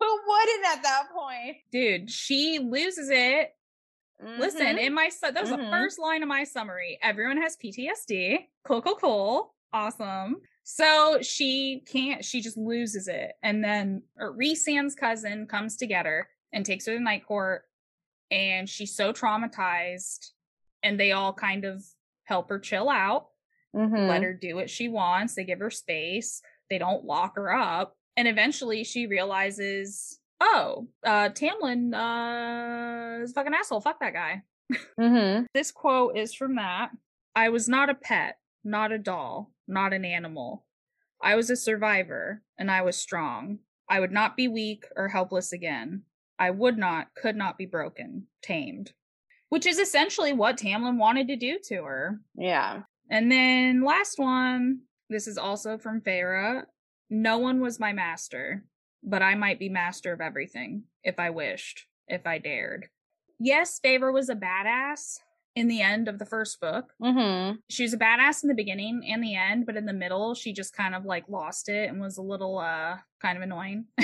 [0.00, 1.56] who wouldn't at that point?
[1.72, 3.50] dude she loses it
[4.20, 4.78] listen Mhm.
[4.80, 5.70] in my su- that was the Mhm.
[5.70, 12.24] first line of my summary everyone has ptsd cool cool cool awesome so she can't
[12.24, 16.86] she just loses it and then uh, Rhysand's cousin comes to get her and takes
[16.86, 17.64] her to night court
[18.30, 20.32] and she's so traumatized
[20.82, 21.84] and they all kind of
[22.24, 23.28] help her chill out
[23.76, 24.08] Mhm.
[24.08, 25.34] let her do what she wants.
[25.34, 26.40] They give her space.
[26.70, 27.94] They don't lock her up.
[28.16, 33.80] And eventually she realizes, oh, uh, Tamlin uh, is a fucking asshole.
[33.80, 34.42] Fuck that guy.
[34.98, 35.44] Mm-hmm.
[35.54, 36.90] This quote is from that.
[37.34, 40.64] I was not a pet, not a doll, not an animal.
[41.22, 43.58] I was a survivor, and I was strong.
[43.88, 46.02] I would not be weak or helpless again.
[46.38, 48.92] I would not, could not be broken, tamed.
[49.48, 52.20] Which is essentially what Tamlin wanted to do to her.
[52.36, 52.82] Yeah.
[53.10, 56.64] And then last one, this is also from Feyre.
[57.08, 58.64] No one was my master,
[59.02, 62.88] but I might be master of everything if I wished, if I dared.
[63.38, 65.18] Yes, Feyre was a badass
[65.54, 66.92] in the end of the first book.
[67.02, 67.56] Mm-hmm.
[67.68, 70.52] She was a badass in the beginning and the end, but in the middle, she
[70.52, 73.86] just kind of like lost it and was a little uh kind of annoying.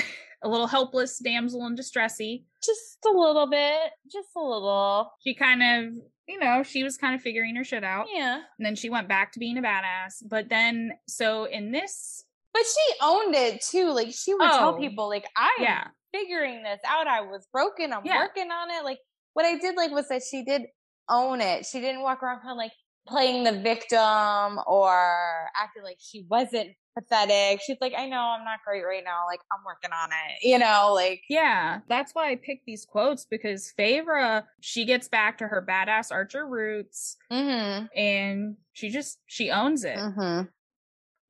[0.45, 2.45] a little helpless damsel in distressy.
[2.63, 3.91] Just a little bit.
[4.13, 5.11] Just a little.
[5.21, 5.95] She kind of,
[6.29, 8.07] you know, she was kind of figuring her shit out.
[8.15, 8.43] Yeah.
[8.59, 10.23] And then she went back to being a badass.
[10.29, 12.24] But then, so in this,
[12.55, 13.91] But she owned it too.
[13.91, 14.79] Like she would tell Oh.
[14.79, 17.07] people, like, I am yeah, figuring this out.
[17.09, 17.93] I was broken.
[17.93, 18.21] I'm Yeah.
[18.21, 18.85] working on it.
[18.85, 19.01] Like
[19.35, 20.63] what I did like was that she did
[21.09, 21.67] own it.
[21.67, 22.73] She didn't walk around kind like
[23.07, 27.61] playing the victim or acting like she wasn't pathetic.
[27.61, 29.27] She's like, I know I'm not great right now.
[29.27, 30.47] Like I'm working on it.
[30.49, 31.81] You know, like yeah.
[31.89, 36.47] That's why I picked these quotes because Feyre, she gets back to her badass archer
[36.47, 37.87] roots mm-hmm.
[37.97, 39.99] and she just, she owns it.
[39.99, 40.47] Mm-hmm.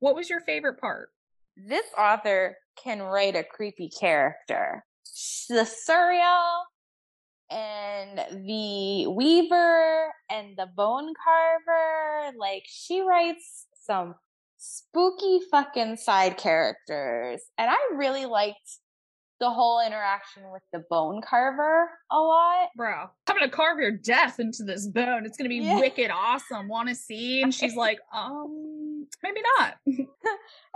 [0.01, 1.09] What was your favorite part?
[1.57, 4.85] This author can write a creepy character.
[5.49, 6.65] The Suriel
[7.51, 14.17] and the Weaver and the Bone Carver, like she writes some
[14.57, 17.43] spooky fucking side characters.
[17.59, 18.79] And I really liked
[19.41, 22.69] the whole interaction with the Bone Carver a lot.
[22.77, 25.27] Bro, I'm gonna carve your death into this bone.
[25.27, 25.81] It's gonna be Yeah.
[25.81, 26.69] wicked awesome.
[26.69, 27.43] Wanna see?
[27.43, 29.75] And she's like, um, maybe not.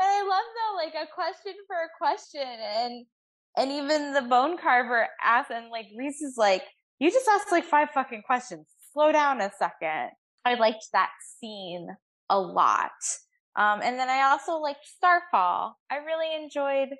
[0.00, 3.04] And I love though, like a question for a question, and
[3.56, 6.62] and even the bone carver asked, and like Rhys is like,
[7.00, 8.66] you just asked like five fucking questions.
[8.92, 10.10] Slow down a second.
[10.44, 11.88] I liked that scene
[12.30, 12.92] a lot.
[13.56, 15.76] Um, and then I also liked Starfall.
[15.90, 16.90] I really enjoyed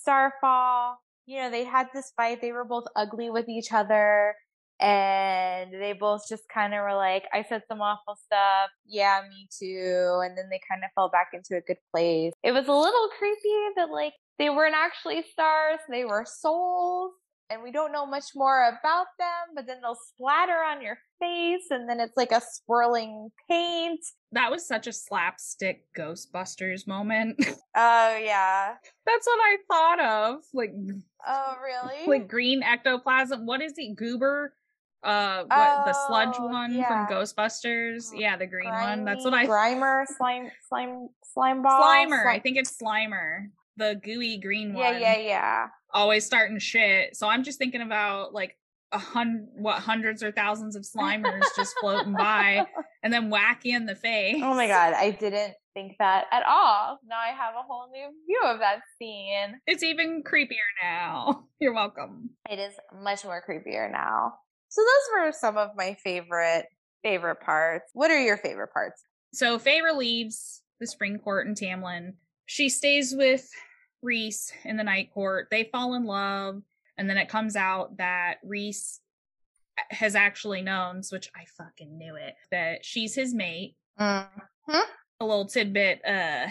[0.00, 0.98] Starfall.
[1.26, 2.40] You know, they had this fight.
[2.40, 4.34] They were both ugly with each other.
[4.80, 8.70] And they both just kind of were like, I said some awful stuff.
[8.86, 10.20] Yeah, me too.
[10.24, 12.32] And then they kind of fell back into a good place.
[12.42, 17.12] It was a little creepy that, like, they weren't actually stars, they were souls.
[17.50, 21.66] And we don't know much more about them, but then they'll splatter on your face
[21.70, 24.00] and then it's like a swirling paint.
[24.32, 27.44] That was such a slapstick Ghostbusters moment.
[27.76, 28.74] Oh yeah.
[29.06, 30.40] That's what I thought of.
[30.52, 30.72] Like
[31.24, 32.04] Oh really?
[32.08, 33.46] like green ectoplasm.
[33.46, 33.94] What is it?
[33.94, 34.52] Goober?
[35.04, 37.06] Uh what the sludge one yeah.
[37.06, 38.10] from Ghostbusters?
[38.12, 39.04] Yeah, the green one.
[39.04, 41.80] That's what I Grimer, slime, slime, slime ball.
[41.80, 42.26] Slimer.
[42.26, 43.46] I think it's Slimer.
[43.76, 44.82] The gooey green one.
[44.82, 45.66] Yeah, yeah, yeah.
[45.92, 47.16] Always starting shit.
[47.16, 48.56] So I'm just thinking about like
[48.92, 52.66] a hundred, what hundreds or thousands of Slimers just floating by,
[53.02, 54.40] and then whack you in the face.
[54.42, 56.98] Oh my god, I didn't think that at all.
[57.08, 59.60] Now I have a whole new view of that scene.
[59.66, 61.44] It's even creepier now.
[61.60, 62.30] You're welcome.
[62.48, 64.34] It is much more creepier now.
[64.68, 66.66] So those were some of my favorite
[67.02, 67.90] favorite parts.
[67.94, 69.02] What are your favorite parts?
[69.32, 72.14] So Feyre leaves the spring court in Tamlin.
[72.46, 73.48] She stays with
[74.02, 75.48] Rhys in the night court.
[75.50, 76.62] They fall in love,
[76.96, 79.00] and then it comes out that Rhys
[79.90, 83.76] has actually known, which I fucking knew it, that she's his mate.
[83.98, 84.26] Mm.
[84.68, 86.46] A little tidbit uh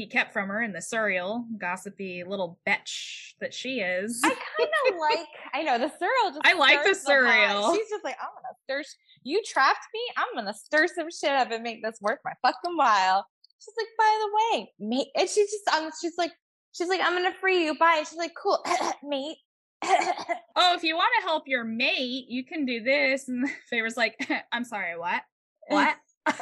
[0.00, 4.18] he kept from her in the Suriel, gossipy little bitch that she is.
[4.24, 5.26] I kind of like.
[5.52, 6.32] I know the Suriel.
[6.32, 7.74] Just I like the Suriel.
[7.74, 8.90] She's just like, I'm gonna stir.
[9.24, 10.00] You trapped me.
[10.16, 13.26] I'm gonna stir some shit up and make this worth my fucking while.
[13.58, 16.32] She's like, by the way, mate, and she's just, um, she's like,
[16.72, 17.78] she's like, I'm gonna free you.
[17.78, 18.04] Bye.
[18.08, 18.64] She's like, cool,
[19.02, 19.36] mate.
[19.84, 23.28] oh, if you want to help your mate, you can do this.
[23.28, 24.16] And Feyre's like,
[24.52, 25.22] I'm sorry, what?
[25.68, 25.96] What?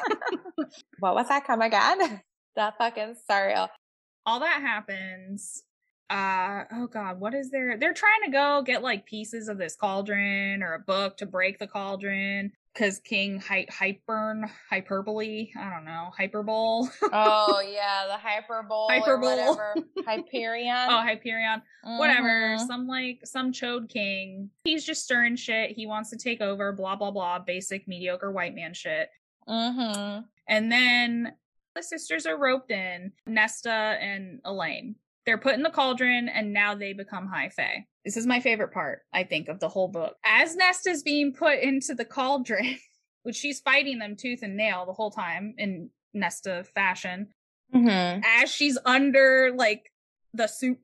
[0.98, 1.46] what was that?
[1.46, 2.20] Come again?
[2.56, 3.68] that fucking Suriel.
[4.26, 5.62] all that happens
[6.10, 9.76] uh oh god what is there they're trying to go get like pieces of this
[9.76, 15.84] cauldron or a book to break the cauldron because king Hy- Hybern hyperbole i don't
[15.84, 19.32] know hyperbole oh yeah, the hyperbole, Hyperbole.
[19.32, 19.74] or whatever,
[20.06, 20.86] Hyperion.
[20.88, 21.62] oh hyperion
[21.98, 22.66] whatever Mhm.
[22.66, 26.94] some like some chode king he's just stirring shit he wants to take over blah
[26.96, 29.10] blah blah basic mediocre white man shit
[29.48, 30.24] Mhm.
[30.46, 31.32] And then
[31.74, 34.94] the sisters are roped in, Nesta and Elain.
[35.28, 37.84] They're put in the cauldron and now they become high fae.
[38.02, 40.16] This is my favorite part, I think, of the whole book.
[40.24, 42.78] As Nesta's being put into the cauldron,
[43.24, 47.28] which she's fighting them tooth and nail the whole time in Nesta fashion,
[47.74, 48.22] Mhm.
[48.24, 49.92] as she's under like
[50.32, 50.78] the soup,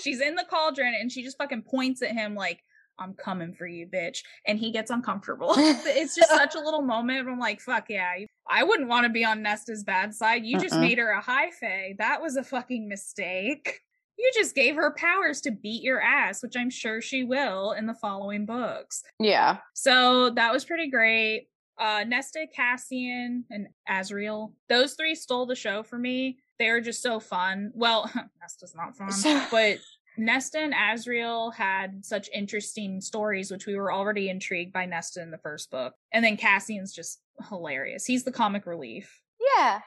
[0.00, 2.60] she's in the cauldron and she just fucking points at him like,
[3.00, 4.18] I'm coming for you, bitch.
[4.46, 5.54] And he gets uncomfortable.
[5.56, 7.28] it's just such a little moment.
[7.28, 8.12] I'm like, fuck yeah.
[8.48, 10.44] I wouldn't want to be on Nesta's bad side.
[10.44, 10.80] You just Uh-uh.
[10.80, 11.94] made her a high fae.
[11.98, 13.80] That was a fucking mistake.
[14.18, 17.86] You just gave her powers to beat your ass, which I'm sure she will in
[17.86, 19.02] the following books.
[19.18, 19.58] Yeah.
[19.72, 21.46] So that was pretty great.
[21.78, 24.52] Uh, Nesta, Cassian, and Azriel.
[24.68, 26.36] Those three stole the show for me.
[26.58, 27.72] They were just so fun.
[27.74, 28.10] Well,
[28.42, 29.08] Nesta's not fun,
[29.50, 29.78] but
[30.16, 35.30] Nesta and Azriel had such interesting stories, which we were already intrigued by Nesta in
[35.30, 35.94] the first book.
[36.12, 38.04] And then Cassian's just hilarious.
[38.04, 39.22] He's the comic relief.
[39.56, 39.80] Yeah.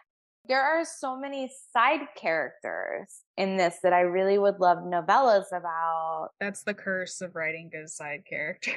[0.47, 6.31] There are so many side characters in this that I really would love novellas about.
[6.39, 8.75] That's the curse of writing good side characters.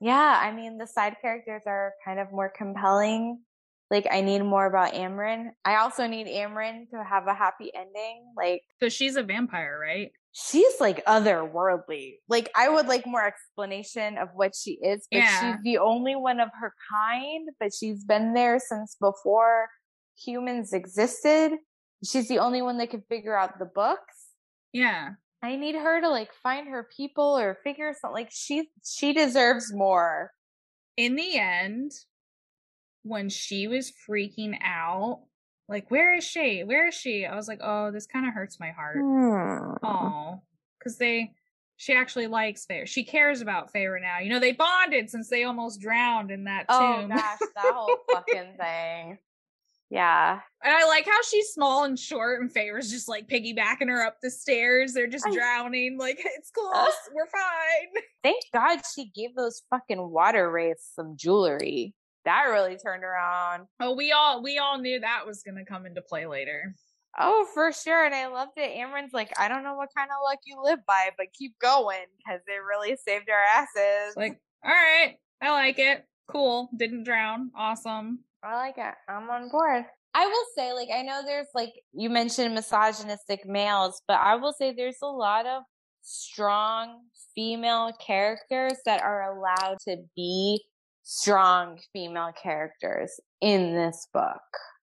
[0.00, 3.40] Yeah, I mean, the side characters are kind of more compelling.
[3.90, 5.50] Like, I need more about Amren.
[5.64, 8.32] I also need Amren to have a happy ending.
[8.36, 10.12] Like, So she's a vampire, right?
[10.32, 12.14] She's like otherworldly.
[12.28, 15.54] Like, I would like more explanation of what she is, but Yeah.
[15.56, 19.68] she's the only one of her kind, but she's been there since before
[20.16, 21.52] humans existed.
[22.04, 24.28] She's the only one that can figure out the books.
[24.72, 25.10] Yeah.
[25.42, 28.14] I need her to like find her people or figure something.
[28.14, 30.32] Like she she deserves more.
[30.96, 31.90] in the end,
[33.02, 35.24] when she was freaking out,
[35.68, 36.62] like, where is she?
[36.64, 37.24] Where is she?
[37.24, 38.98] I was like, oh, this kind of hurts my heart.
[39.82, 40.40] Oh,
[40.78, 41.32] because they,
[41.76, 42.86] she actually likes Feyre.
[42.86, 44.18] She cares about Feyre now.
[44.20, 47.08] You know, they bonded since they almost drowned in that Oh tomb.
[47.10, 49.18] gosh, that whole fucking thing.
[49.90, 50.40] Yeah.
[50.64, 54.16] And I like how she's small and short, and Feyre's just like piggybacking her up
[54.22, 54.94] the stairs.
[54.94, 55.98] They're just I- drowning.
[55.98, 56.94] Like, it's close.
[57.14, 58.02] We're fine.
[58.22, 61.94] Thank God she gave those fucking water wraiths some jewelry.
[62.24, 63.66] That really turned her on.
[63.80, 66.74] Oh, we all we all knew that was gonna come into play later.
[67.18, 68.06] Oh, for sure.
[68.06, 68.74] And I loved it.
[68.76, 72.06] Amren's like, I don't know what kind of luck you live by, but keep going
[72.16, 74.16] because they really saved our asses.
[74.16, 76.06] Like, all right, I like it.
[76.28, 76.70] Cool.
[76.76, 77.50] Didn't drown.
[77.54, 78.20] Awesome.
[78.42, 78.94] I like it.
[79.08, 79.84] I'm on board.
[80.14, 84.52] I will say, like, I know there's like you mentioned misogynistic males, but I will
[84.52, 85.62] say there's a lot of
[86.02, 87.00] strong
[87.34, 90.62] female characters that are allowed to be
[91.02, 94.40] strong female characters in this book.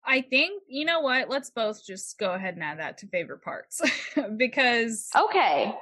[0.06, 1.30] I think you know what.
[1.30, 3.82] Let's both just go ahead and add that to favorite parts
[4.38, 5.74] because Okay.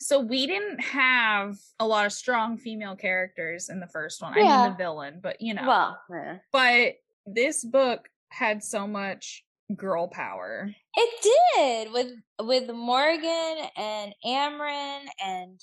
[0.00, 4.32] So we didn't have a lot of strong female characters in the first one.
[4.32, 5.66] I mean the villain, but you know.
[5.66, 6.38] Well, eh.
[6.52, 6.94] but
[7.26, 9.44] this book had so much
[9.76, 10.70] girl power.
[10.96, 15.60] it did with with Morgan and Amren and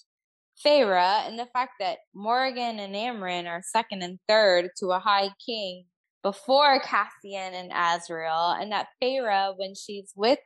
[0.63, 5.29] Feyre, and the fact that Morgan and Amren are second and third to a High
[5.45, 5.85] King
[6.23, 10.39] before Cassian and Azriel, and that Feyre, when she's with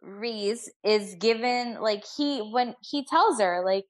[0.00, 3.84] Rhys, is given like he when he tells her like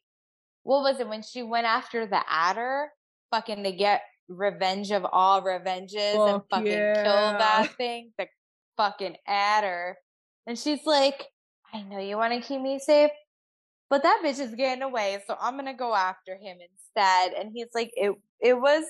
[0.67, 2.87] what was it when she went after the Attor,
[3.31, 7.05] fucking to get revenge of all revenges and fucking yeah.
[7.05, 8.27] kill that thing, the
[8.77, 9.95] fucking Attor.
[10.47, 11.27] And she's like,
[11.73, 13.13] I know you want to keep me safe,
[13.91, 17.33] but that bitch is getting away, so I'm gonna go after him instead.
[17.33, 18.85] And he's like, it it was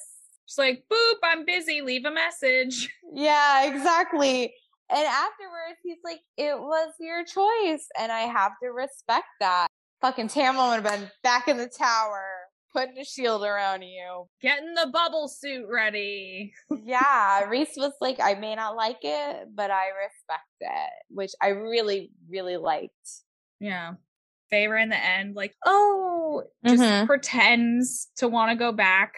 [0.47, 2.89] She's like, boop, I'm busy, leave a message.
[3.13, 4.55] yeah, exactly.
[4.89, 9.67] And afterwards, he's like, it was your choice, and I have to respect that.
[10.01, 12.25] Fucking Tamlin would have been back in the tower,
[12.73, 14.29] putting a shield around you.
[14.41, 16.53] Getting the bubble suit ready.
[16.85, 21.49] yeah, Rhys was like, I may not like it, but I respect it, which I
[21.49, 22.93] really, really liked.
[23.59, 23.95] Yeah.
[24.53, 27.07] Feyre in the end, like, oh, just Mhm.
[27.07, 29.15] pretends to want to go back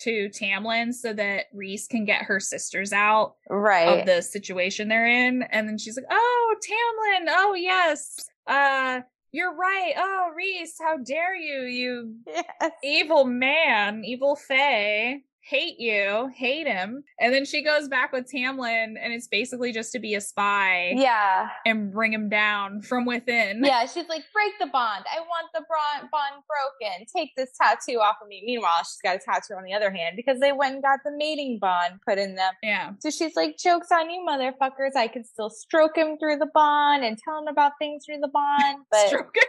[0.00, 4.00] to Tamlin so that Rhys can get her sisters out Right.
[4.00, 5.42] of the situation they're in.
[5.44, 8.16] And then she's like, oh, Tamlin, oh, yes.
[8.46, 9.92] Uh, you're right.
[9.96, 12.72] Oh, Rhys, how dare you, you yes.
[12.82, 15.20] evil man, evil Fae.
[15.44, 17.02] Hate you, hate him.
[17.18, 20.92] And then she goes back with Tamlin, and it's basically just to be a spy
[20.96, 21.48] Yeah.
[21.66, 23.62] and bring him down from within.
[23.72, 25.04] Yeah, she's like, break the bond.
[25.12, 27.06] I want the bond broken.
[27.14, 28.42] Take this tattoo off of me.
[28.44, 31.10] Meanwhile, she's got a tattoo on the other hand because they went and got the
[31.16, 32.52] mating bond put in them.
[32.62, 32.92] Yeah.
[33.00, 34.94] So she's like, joke's on you, motherfuckers.
[34.96, 38.28] I can still stroke him through the bond and tell him about things through the
[38.28, 38.84] bond.
[38.90, 39.48] But Stroke it.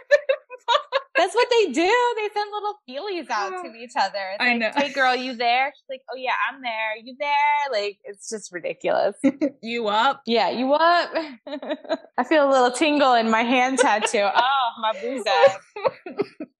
[1.16, 2.14] That's what they do.
[2.16, 4.18] They send little feelies out to each other.
[4.32, 4.70] It's I like, know.
[4.74, 5.72] hey, girl, you there?
[5.74, 6.96] She's like, oh, yeah, I'm there.
[7.02, 7.72] You there?
[7.72, 9.16] Like, it's just ridiculous.
[9.62, 10.22] you up?
[10.26, 11.10] Yeah, you up?
[12.18, 14.28] I feel a little tingle in my hand tattoo.
[14.36, 15.24] Oh, my booze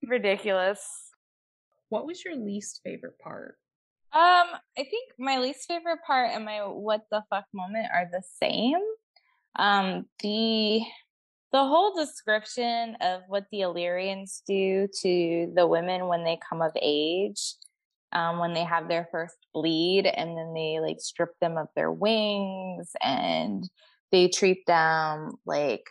[0.07, 0.79] Ridiculous.
[1.89, 3.57] what was your least favorite part?
[4.13, 8.23] Um, I think my least favorite part and my what the fuck moment are the
[8.41, 8.79] same.
[9.57, 10.81] Um, the
[11.55, 16.73] the whole description of what the Illyrians do to the women when they come of
[16.81, 17.55] age,
[18.11, 21.89] um, when they have their first bleed, and then they like strip them of their
[21.89, 23.63] wings and
[24.11, 25.85] they treat them like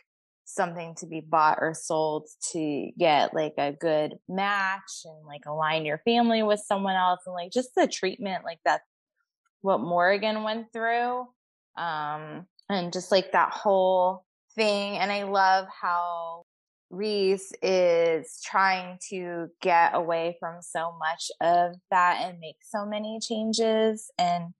[0.45, 5.87] something to be bought or sold to get like a good match and like align
[5.87, 8.85] your family with someone else and like just the treatment like that's
[9.63, 11.27] what Morgan went through
[11.79, 14.24] um and just like that whole
[14.55, 16.43] thing and I love how
[16.91, 23.19] Rhys is trying to get away from so much of that and make so many
[23.21, 24.53] changes and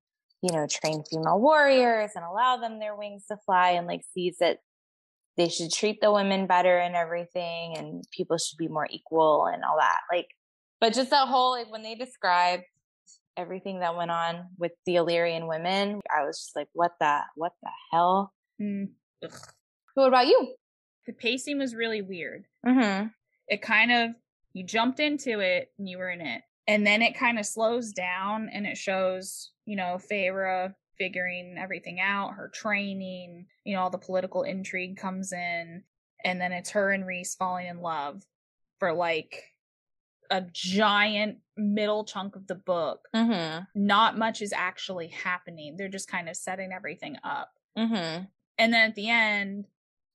[0.43, 4.37] you know train female warriors and allow them their wings to fly and like sees
[4.41, 4.59] that
[5.37, 9.63] they should treat the women better and everything and people should be more equal and
[9.65, 10.29] all that like
[10.81, 12.65] but just that whole like when they described
[13.37, 17.53] everything that went on with the illyrian women i was just like what the what
[17.63, 18.91] the hell Mm.
[19.95, 20.55] What about you
[21.07, 22.45] The pacing was really weird.
[22.67, 23.07] mm-hmm
[23.49, 24.11] It kind of,
[24.53, 26.43] you jumped into it and you were in it.
[26.67, 32.01] And then it kind of slows down and it shows, you know, Feyre figuring everything
[32.01, 35.83] out, her training, you know, all the political intrigue comes in.
[36.25, 38.23] And then it's her and Rhys falling in love
[38.79, 39.43] for like
[40.31, 43.01] a giant middle chunk of the book.
[43.15, 45.77] mm-hmm Not much is actually happening.
[45.77, 47.51] They're just kind of setting everything up.
[47.77, 48.25] mm-hmm
[48.59, 49.67] And then at the end,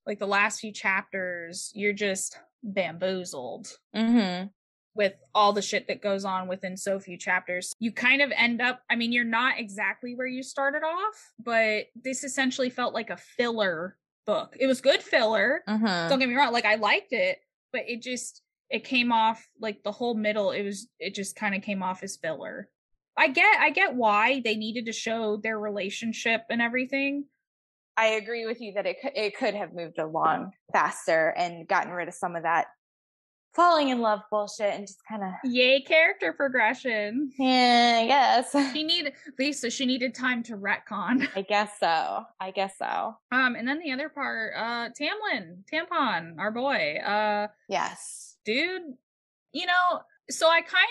[0.09, 4.47] like the last few chapters, you're just bamboozled mm-hmm
[4.95, 7.73] with all the shit that goes on within so few chapters.
[7.79, 11.85] You kind of end up, I mean, you're not exactly where you started off, but
[11.95, 13.95] this essentially felt like a filler
[14.25, 14.57] book.
[14.59, 15.63] It was good filler.
[15.69, 17.39] mm-hmm Don't get me wrong, like I liked it,
[17.71, 21.55] but it just it came off like the whole middle it was it just kind
[21.55, 22.67] of came off as filler.
[23.15, 27.25] I get I get why they needed to show their relationship and everything,
[27.99, 31.91] i agree with you that it could, it could have moved along faster and gotten
[31.91, 32.67] rid of some of that
[33.55, 37.31] falling in love bullshit and just kind of Yay, character progression.
[37.37, 41.27] yeah i guess She needed Lisa, she needed time to retcon.
[41.35, 46.35] i guess so i guess so Um, and then the other part, uh, Tamlin, Tampon,
[46.39, 48.81] our boy, uh, yes dude,
[49.51, 50.87] you know, so I kind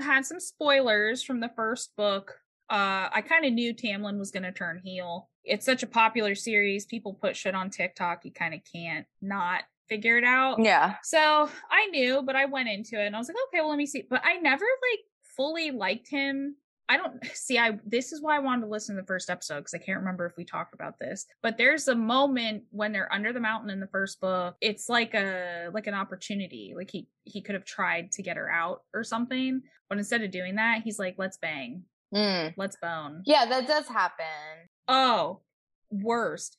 [0.00, 2.34] of had some spoilers from the first book.
[2.70, 5.28] Uh, I kind of knew Tamlin was going to turn heel.
[5.44, 6.84] It's such a popular series.
[6.84, 8.24] People put shit on TikTok.
[8.24, 10.62] You kind of can't not figure it out.
[10.62, 10.96] Yeah.
[11.02, 13.78] So I knew, but I went into it and I was like, okay, well, let
[13.78, 14.04] me see.
[14.08, 15.00] But I never like
[15.36, 16.56] fully liked him.
[16.88, 17.58] I don't see.
[17.58, 19.98] I this is why I wanted to listen to the first episode because I can't
[19.98, 21.26] remember if we talked about this.
[21.42, 24.56] But there's a moment when they're under the mountain in the first book.
[24.60, 26.74] It's like a like an opportunity.
[26.76, 30.30] Like he he could have tried to get her out or something, but instead of
[30.30, 31.84] doing that, he's like, let's bang,
[32.14, 32.54] Mm.
[32.56, 33.22] let's bone.
[33.26, 34.24] Yeah, that does happen.
[34.86, 35.40] Oh,
[35.90, 36.56] worst.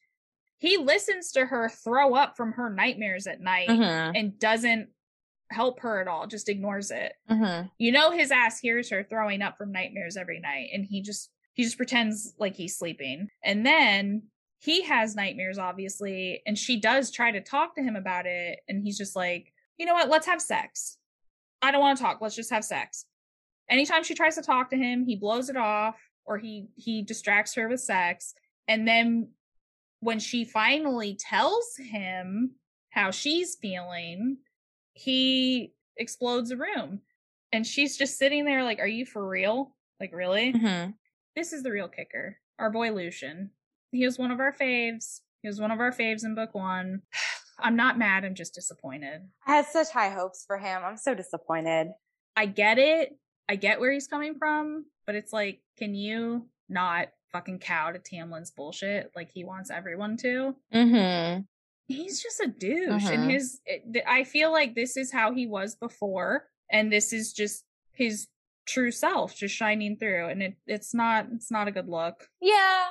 [0.59, 4.15] He listens to her throw up from her nightmares at night Mm-hmm.
[4.15, 4.89] and doesn't
[5.51, 7.13] help her at all, just ignores it.
[7.29, 7.67] Mm-hmm.
[7.79, 11.31] You know his ass hears her throwing up from nightmares every night and he just
[11.55, 13.29] he just pretends like he's sleeping.
[13.43, 14.23] And then
[14.59, 18.83] he has nightmares obviously and she does try to talk to him about it and
[18.83, 20.09] he's just like, "You know what?
[20.09, 20.97] Let's have sex.
[21.61, 22.19] I don't want to talk.
[22.21, 23.05] Let's just have sex."
[23.69, 25.95] Anytime she tries to talk to him, he blows it off
[26.25, 28.33] or he he distracts her with sex.
[28.67, 29.29] And then
[29.99, 32.51] when she finally tells him
[32.91, 34.37] how she's feeling,
[34.93, 37.01] he explodes a room.
[37.51, 39.75] And she's just sitting there like, Are you for real?
[39.99, 40.53] Like, really?
[40.53, 40.91] Mm-hmm.
[41.35, 42.37] This is the real kicker.
[42.57, 43.51] Our boy Lucien.
[43.91, 45.21] He was one of our faves.
[45.41, 47.01] He was one of our faves in book one.
[47.61, 49.21] I'm not mad, I'm just disappointed.
[49.45, 50.81] I had such high hopes for him.
[50.85, 51.89] I'm so disappointed.
[52.37, 53.17] I get it.
[53.49, 57.99] I get where he's coming from, but it's like, can you not fucking cow to
[57.99, 60.55] Tamlin's bullshit like he wants everyone to?
[60.73, 61.41] Mm-hmm.
[61.87, 63.31] he's just a douche and Mhm.
[63.31, 67.65] his it, i feel like this is how he was before and this is just
[67.93, 68.27] his
[68.67, 72.83] true self just shining through and it it's not it's not a good look Yeah.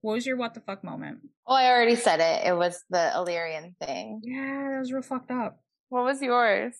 [0.00, 2.46] what was your what the fuck moment Well, I already said it.
[2.48, 4.22] It was the Illyrian thing.
[4.24, 6.74] yeah that was real fucked up What was yours?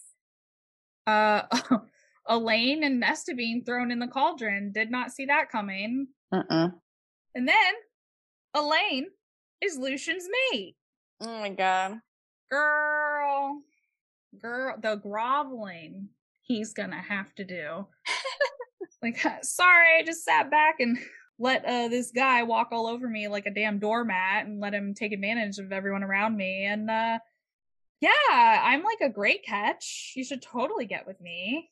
[1.07, 1.43] uh
[2.29, 4.73] Elain and nesta being thrown in the cauldron.
[4.73, 6.09] Did not see that coming.
[6.33, 6.73] Mm-mm.
[7.35, 7.75] and then
[8.55, 9.07] Elain
[9.61, 10.77] is Lucien's mate.
[11.21, 11.99] Oh my god.
[12.51, 13.63] girl
[14.41, 16.09] girl the groveling
[16.43, 17.87] he's gonna have to do.
[19.03, 20.99] Like sorry i just sat back and
[21.39, 24.93] let uh this guy walk all over me like a damn doormat and let him
[24.95, 26.67] take advantage of everyone around me.
[26.67, 27.19] And uh
[28.01, 30.13] yeah i'm like a great catch.
[30.17, 31.71] You should totally get with me.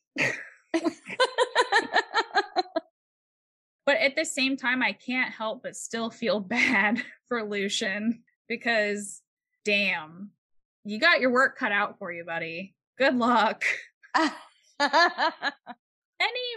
[3.85, 9.21] But at the same time i can't help but still feel bad for Lucien because
[9.65, 10.29] damn
[10.85, 12.75] you got your work cut out for you buddy.
[12.97, 13.63] Good luck.
[14.15, 14.31] Any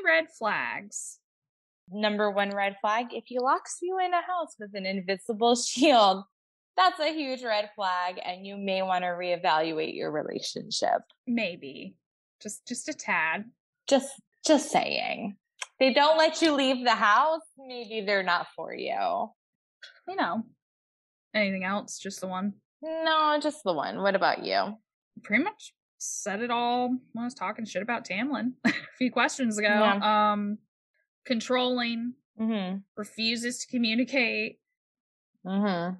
[0.05, 1.18] red flags?
[1.91, 6.25] Number one red flag if he locks you in a house with an invisible shield,
[6.77, 11.03] that's a huge red flag, and you may want to reevaluate your relationship.
[11.27, 11.97] maybe
[12.43, 13.45] just just a tad
[13.89, 14.11] Just
[14.47, 15.37] just saying.
[15.79, 19.29] They don't let you leave the house, maybe they're not for you.
[20.09, 20.43] you know
[21.35, 24.03] anything else just the one No, just the one.
[24.03, 24.77] What about you?
[25.23, 29.57] pretty much said it all when I was talking shit about Tamlin a few questions
[29.59, 29.68] ago.
[29.68, 30.33] Yeah.
[30.33, 30.59] Um,
[31.25, 32.79] controlling, Mm-hmm.
[32.97, 34.59] refuses to communicate,
[35.47, 35.97] Mm-hmm.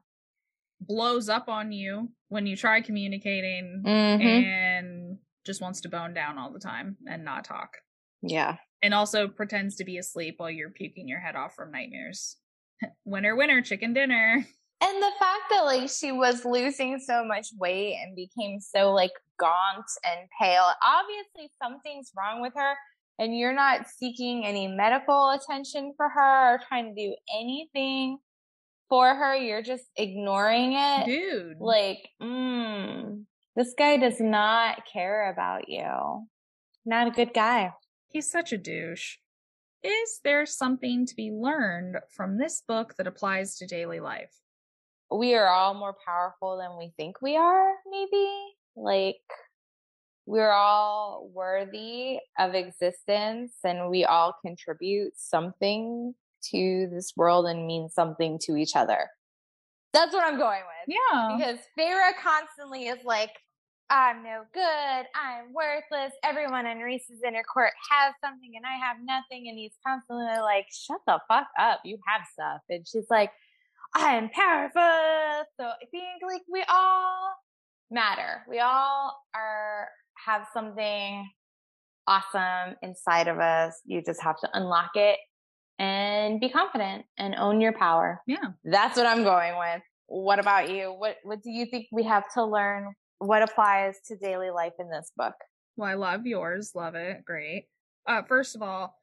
[0.87, 4.27] Blows up on you when you try communicating, Mm-hmm.
[4.27, 7.79] and just wants to bone down all the time and not talk.
[8.23, 8.57] Yeah.
[8.83, 12.37] And also pretends to be asleep while you're puking your head off from nightmares.
[13.05, 14.45] winner, winner, chicken dinner.
[14.85, 19.13] And the fact that like she was losing so much weight and became so like
[19.39, 22.75] gaunt and pale, obviously something's wrong with her.
[23.19, 28.19] And you're not seeking any medical attention for her or trying to do anything
[28.93, 29.35] for her.
[29.35, 31.07] You're just ignoring it.
[31.07, 31.57] Dude.
[31.59, 33.25] Like, mm,
[33.57, 36.27] this guy does not care about you.
[36.85, 37.73] Not a good guy.
[38.11, 39.17] He's such a douche.
[39.83, 44.35] Is there something to be learned from this book that applies to daily life?
[45.11, 48.29] we are all more powerful than we think we are, maybe.
[48.77, 49.21] Like,
[50.25, 56.15] we're all worthy of existence and we all contribute something
[56.51, 59.09] to this world and mean something to each other.
[59.93, 60.97] That's what I'm going with.
[60.97, 61.37] Yeah.
[61.37, 63.31] Because Feyre constantly is like,
[63.91, 64.63] I'm no good.
[64.63, 66.13] I'm worthless.
[66.25, 69.49] Everyone in Rhys's inner court has something and I have nothing.
[69.49, 71.81] And he's constantly like, shut the fuck up.
[71.85, 72.63] You have stuff.
[72.71, 73.31] And she's like,
[73.95, 75.47] I am powerful.
[75.61, 77.35] So I think like we all
[77.91, 78.45] matter.
[78.49, 79.89] We all are
[80.27, 81.29] have something
[82.07, 83.75] awesome inside of us.
[83.85, 85.19] You just have to unlock it
[85.79, 88.21] and be confident and own your power.
[88.27, 88.53] Yeah.
[88.65, 89.83] That's what I'm going with.
[90.07, 90.93] What about you?
[90.93, 92.93] What what do you think we have to learn?
[93.19, 95.35] What applies to daily life in this book?
[95.77, 96.73] Well, I love yours.
[96.75, 97.25] Love it.
[97.25, 97.67] Great.
[98.07, 98.95] Uh, first of all,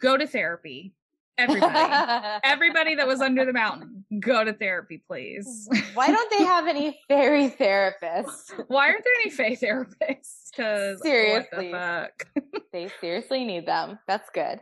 [0.00, 0.94] go to therapy.
[1.38, 1.94] Everybody.
[2.44, 5.68] Everybody that was under the mountain, go to therapy, please.
[5.94, 8.50] Why don't they have any fairy therapists?
[8.66, 10.50] Why aren't there any fae therapists?
[10.50, 11.70] Because Seriously.
[11.70, 12.26] the fuck?
[12.72, 13.98] They seriously need them.
[14.06, 14.60] That's good.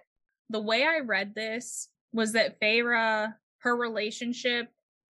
[0.50, 4.68] The way I read this was that Feyre, her relationship,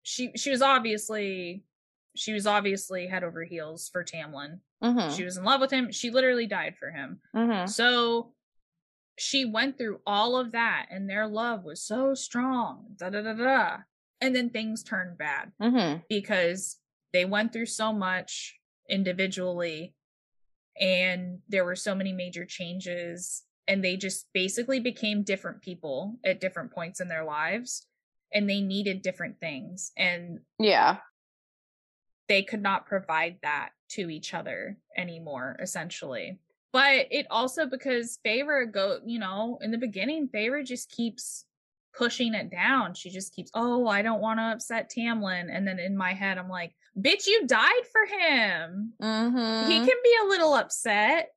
[0.02, 1.64] she she was obviously
[2.16, 4.58] she was obviously head over heels for Tamlin.
[4.82, 5.14] Mm-hmm.
[5.14, 5.92] She was in love with him.
[5.92, 7.20] She literally died for him.
[7.36, 7.66] mm-hmm.
[7.66, 8.32] So
[9.18, 12.86] she went through all of that and their love was so strong.
[12.96, 13.76] Da da da da.
[14.20, 16.00] And then things turned bad Mm-hmm.
[16.08, 16.78] because
[17.12, 18.58] they went through so much
[18.88, 19.94] individually
[20.80, 26.40] and there were so many major changes and they just basically became different people at
[26.40, 27.86] different points in their lives
[28.34, 30.96] and they needed different things and Yeah.
[32.28, 36.38] they could not provide that to each other anymore essentially
[36.72, 41.44] but it also because Feyre go you know in the beginning Feyre just keeps
[41.92, 45.78] pushing it down she just keeps oh i don't want to upset tamlin and then
[45.80, 49.68] in my head i'm like bitch you died for him Mm-hmm.
[49.70, 51.30] he can be a little upset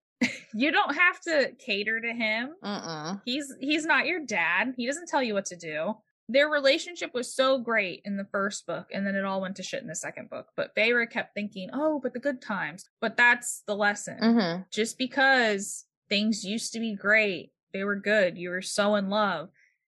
[0.53, 3.21] you don't have to cater to him Mm-mm.
[3.25, 5.93] he's he's not your dad he doesn't tell you what to do
[6.29, 9.63] their relationship was so great in the first book and then it all went to
[9.63, 13.17] shit in the second book but Feyre kept thinking oh but the good times but
[13.17, 14.61] that's the lesson Mm-hmm.
[14.71, 19.49] just because things used to be great they were good you were so in love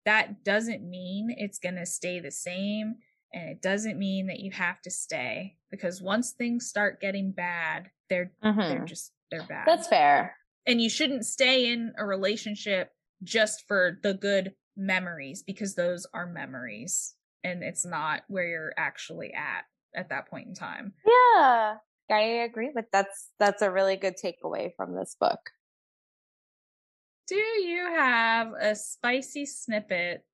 [0.06, 2.94] that doesn't mean it's going to stay the same
[3.32, 7.90] and it doesn't mean that you have to stay because once things start getting bad
[8.08, 8.84] they're they're Mm-hmm.
[8.86, 10.36] just they're bad That's fair.
[10.66, 12.90] and you shouldn't stay in a relationship
[13.22, 17.14] just for the good memories because those are memories
[17.44, 19.64] and it's not where you're actually at
[19.94, 21.74] at that point in time Yeah.
[22.10, 25.38] I agree with that's that's a really good takeaway from this book.
[27.28, 30.24] do you have a spicy snippet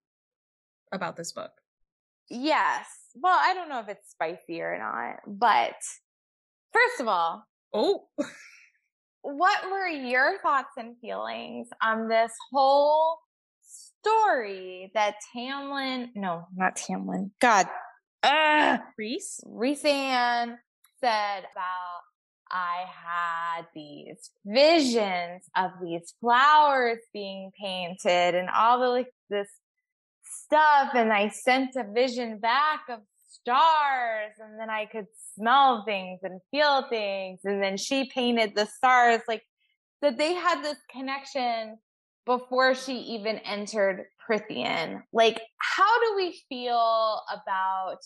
[0.93, 1.51] about this book
[2.29, 2.87] Yes.
[3.15, 5.77] Well, I don't know if it's spicy or not, but
[6.73, 8.09] first of all, oh
[9.27, 13.19] what were your thoughts and feelings on this whole
[13.61, 17.67] story that Tamlin, no, not Tamlin, God,
[18.23, 19.41] uh, Rhys?
[19.45, 20.57] Rhysand
[21.01, 22.03] said about
[22.49, 29.49] I had these visions of these flowers being painted and all the like this
[30.23, 33.01] stuff and I sent a vision back of
[33.41, 38.67] stars and then I could smell things and feel things and then she painted the
[38.67, 39.43] stars like
[40.03, 41.79] that they had this connection
[42.25, 45.03] before she even entered Prythian.
[45.13, 47.99] Like how do we feel about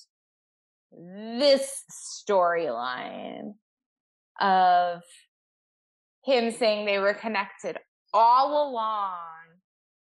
[0.93, 1.85] this
[2.29, 3.55] storyline
[4.41, 5.03] of
[6.25, 7.79] him saying they were connected
[8.13, 9.19] all along,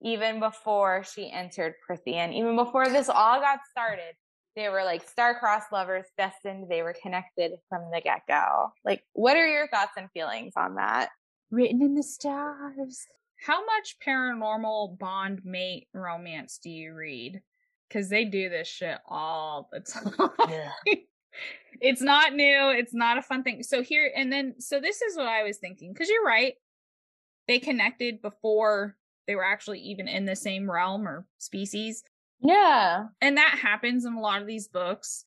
[0.03, 4.15] even before she entered Prythian, even before this all got started.
[4.61, 6.69] They were like star-crossed lovers, destined.
[6.69, 8.73] They were connected from the get-go.
[8.85, 11.11] Like, what are your thoughts and feelings on that?
[11.51, 13.07] written in the stars
[13.45, 17.41] how much paranormal bond mate romance do you read
[17.89, 21.03] because they do this shit all the time
[21.81, 25.17] it's not new it's not a fun thing so here and then so this is
[25.17, 26.55] what i was thinking because you're right
[27.49, 28.97] they connected before
[29.27, 32.05] they were actually even in the same realm or species
[32.43, 33.05] Yeah.
[33.21, 35.25] and that happens in a lot of these books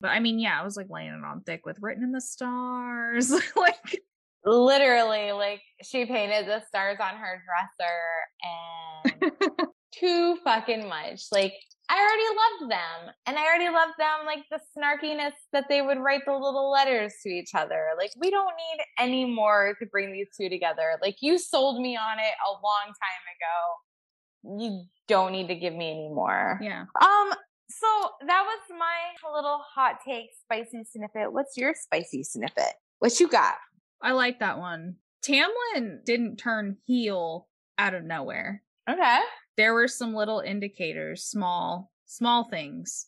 [0.00, 2.20] but i mean yeah i was like laying it on thick with written in the
[2.20, 4.00] stars like
[4.44, 9.32] Literally, like, she painted the stars on her dresser and
[9.92, 11.24] too fucking much.
[11.32, 11.52] Like,
[11.90, 13.14] I already loved them.
[13.26, 17.14] And I already loved them, like, the snarkiness that they would write the little letters
[17.24, 17.88] to each other.
[17.98, 20.98] Like, we don't need any more to bring these two together.
[21.02, 24.64] Like, you sold me on it a long time ago.
[24.64, 26.58] You don't need to give me any more.
[26.62, 27.32] yeah Um,
[27.70, 27.86] so
[28.26, 31.32] that was my little hot take spicy snippet.
[31.32, 32.74] What's your spicy snippet?
[32.98, 33.56] What you got?
[34.00, 34.96] I like that one.
[35.22, 38.62] Tamlin didn't turn heel out of nowhere.
[38.88, 39.18] Okay.
[39.56, 43.06] There were some little indicators, small, small things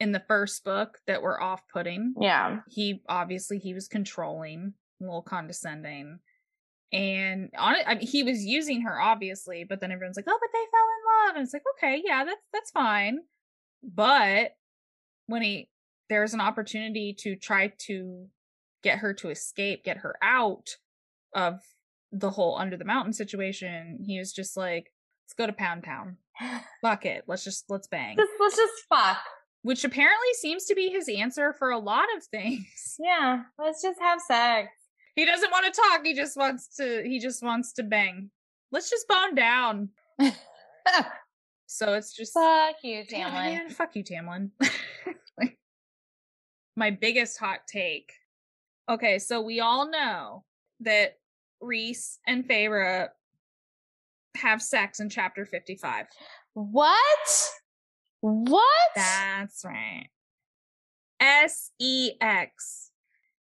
[0.00, 2.14] in the first book that were off-putting.
[2.20, 2.60] Yeah.
[2.68, 6.18] He obviously he was controlling, a little condescending.
[6.92, 10.38] And on it, I mean, he was using her obviously, but then everyone's like, "Oh,
[10.40, 13.20] but they fell in love." And it's like, "Okay, yeah, that's that's fine."
[13.82, 14.52] But
[15.26, 15.70] when he
[16.08, 18.26] there's an opportunity to try to
[18.82, 20.76] get her to escape, get her out
[21.34, 21.60] of
[22.12, 24.92] the whole under the mountain situation, he was just like,
[25.24, 26.18] let's go to Pound Town.
[26.82, 27.24] Fuck it.
[27.26, 28.16] Let's just let's bang.
[28.40, 29.18] Let's just fuck.
[29.62, 32.96] Which apparently seems to be his answer for a lot of things.
[32.98, 33.42] Yeah.
[33.58, 34.68] Let's just have sex.
[35.16, 38.30] He doesn't want to talk, he just wants to he just wants to bang.
[38.70, 39.88] Let's just bone down.
[41.66, 43.32] So it's just Fuck you, Tamlin.
[43.32, 44.50] man, fuck you, Tamlin.
[45.38, 45.58] Like,
[46.76, 48.12] my biggest hot take.
[48.88, 50.44] Okay, so we all know
[50.80, 51.14] that
[51.60, 53.08] Rhys and Feyre
[54.36, 56.06] have sex in chapter 55.
[56.52, 57.50] What?
[58.20, 58.62] What?
[58.94, 60.08] That's right.
[61.18, 62.90] S E X.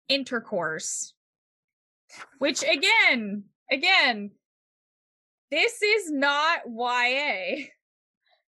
[0.09, 1.13] Intercourse.
[2.39, 4.31] Which again, again,
[5.51, 7.65] this is not YA.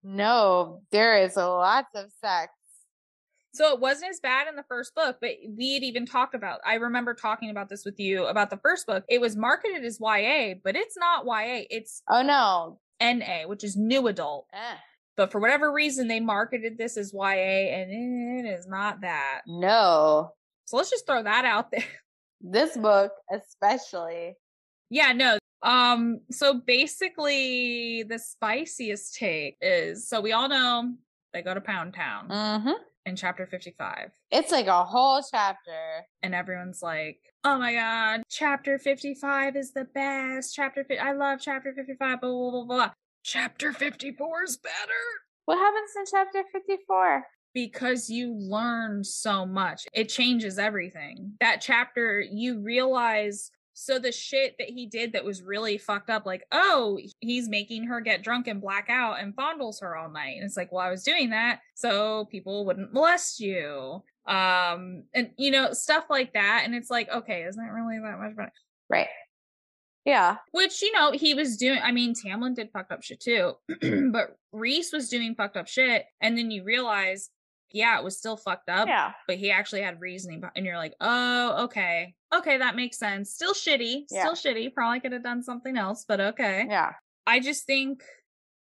[0.04, 2.52] no, there is a lots of sex.
[3.56, 6.60] So it wasn't as bad in the first book, but we had even talked about
[6.66, 9.04] I remember talking about this with you about the first book.
[9.08, 11.66] It was marketed as YA, but it's not YA.
[11.70, 12.80] It's Oh no.
[13.02, 14.48] NA, which is new adult.
[14.54, 14.76] Eh.
[15.16, 17.92] But for whatever reason they marketed this as YA and
[18.46, 19.42] it is not that.
[19.46, 20.32] No.
[20.66, 21.84] So let's just throw that out there.
[22.46, 24.34] This book, especially.
[24.90, 25.38] Yeah, no.
[25.64, 30.94] Um, so basically the spiciest take is so we all know
[31.34, 32.72] they go to Pound Town Mm-hmm.
[33.06, 34.12] in chapter 55.
[34.32, 36.06] It's like a whole chapter.
[36.22, 40.54] And everyone's like, oh my god, chapter 55 is the best.
[40.54, 42.92] Chapter fi- I love chapter 55, blah blah blah blah.
[43.24, 44.74] Chapter 54 is better.
[45.46, 47.24] What happens in chapter 54?
[47.56, 49.86] because you learn so much.
[49.94, 51.34] It changes everything.
[51.40, 56.26] That chapter, you realize so the shit that he did that was really fucked up,
[56.26, 60.36] like, oh, he's making her get drunk and black out and fondles her all night.
[60.38, 64.04] And it's like, well, I was doing that so people wouldn't molest you.
[64.26, 66.64] Um, and you know, stuff like that.
[66.66, 68.52] And it's like, okay, isn't it really that much better?
[68.90, 69.08] Right.
[70.06, 70.38] Yeah.
[70.52, 73.54] Which, you know, he was doing, I mean, Tamlin did fucked up shit too,
[74.12, 76.06] but Rhys was doing fucked up shit.
[76.22, 77.30] And then you realize,
[77.74, 79.12] yeah, it was still fucked up, Yeah.
[79.28, 80.42] but he actually had reasoning.
[80.56, 82.14] And you're like, oh, okay.
[82.34, 83.32] Okay, that makes sense.
[83.32, 84.04] Still shitty.
[84.10, 84.32] Yeah.
[84.32, 84.74] Still shitty.
[84.74, 86.66] Probably could have done something else, but okay.
[86.70, 86.92] Yeah.
[87.28, 88.04] I just think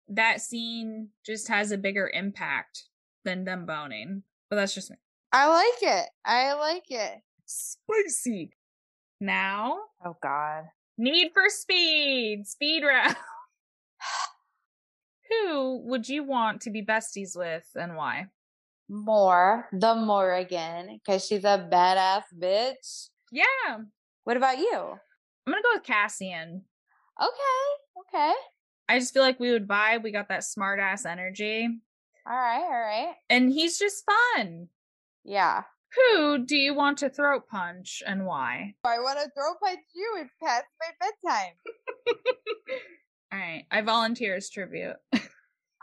[0.09, 2.83] that scene just has a bigger impact
[3.25, 4.23] than them boning.
[4.49, 4.97] But that's just me.
[5.31, 6.09] I like it.
[6.25, 7.19] I like it.
[7.45, 8.51] Spicy.
[9.19, 10.65] Now, Oh God.
[10.97, 13.15] Need for Speed, Speed Round.
[15.29, 18.27] Who would you want to be besties with and why?
[18.89, 19.67] More.
[19.73, 23.09] The Morrigan, because she's a badass bitch.
[23.31, 23.79] Yeah,
[24.23, 24.77] What about you?
[24.79, 26.63] I'm gonna go with Cassian.
[27.21, 28.01] Okay.
[28.17, 28.33] Okay.
[28.89, 30.03] I just feel like we would vibe.
[30.03, 31.67] We got that smart ass energy,
[32.25, 32.63] All right.
[32.63, 33.13] All right.
[33.29, 34.03] and he's just
[34.35, 34.67] fun.
[35.25, 35.63] Yeah.
[35.95, 38.75] Who do you want to throat punch and why?
[38.83, 40.17] I want to throw punch you.
[40.19, 41.53] It's past my bedtime.
[43.33, 44.95] All right, I volunteer as tribute.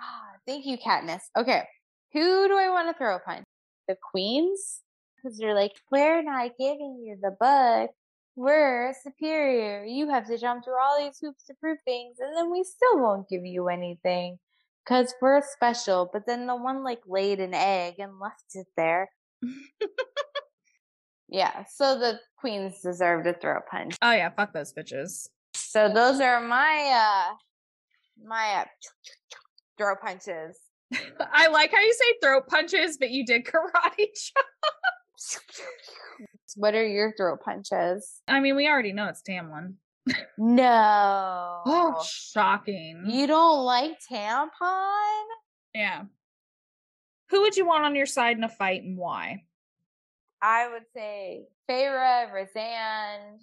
[0.00, 1.20] Ah, thank you, Katniss.
[1.38, 1.62] Okay.
[2.14, 3.44] Who do I want to throw a punch?
[3.88, 4.80] The queens?
[5.16, 7.90] Because they're like, we're not giving you the book.
[8.36, 9.84] We're superior.
[9.84, 13.00] You have to jump through all these hoops to prove things, and then we still
[13.00, 14.38] won't give you anything.
[14.84, 16.08] Because we're special.
[16.12, 19.10] But then the one like laid an egg and left it there.
[21.34, 23.96] Yeah, so the queens deserve to throw a punch.
[24.02, 25.28] oh yeah, fuck those bitches.
[25.56, 27.34] So those are my uh
[28.24, 28.64] my uh,
[29.76, 30.56] throw punches.
[31.32, 35.40] I like how you say throat punches, but you did karate chops.
[36.56, 38.20] What are your throat punches?
[38.28, 39.74] I mean, we already know it's Tamlin.
[40.38, 41.62] No.
[41.66, 43.04] Oh, shocking.
[43.06, 45.24] You don't like tampon?
[45.74, 46.02] Yeah.
[47.30, 49.44] Who would you want on your side in a fight and why?
[50.42, 53.38] I would say Feyre, Rhysand,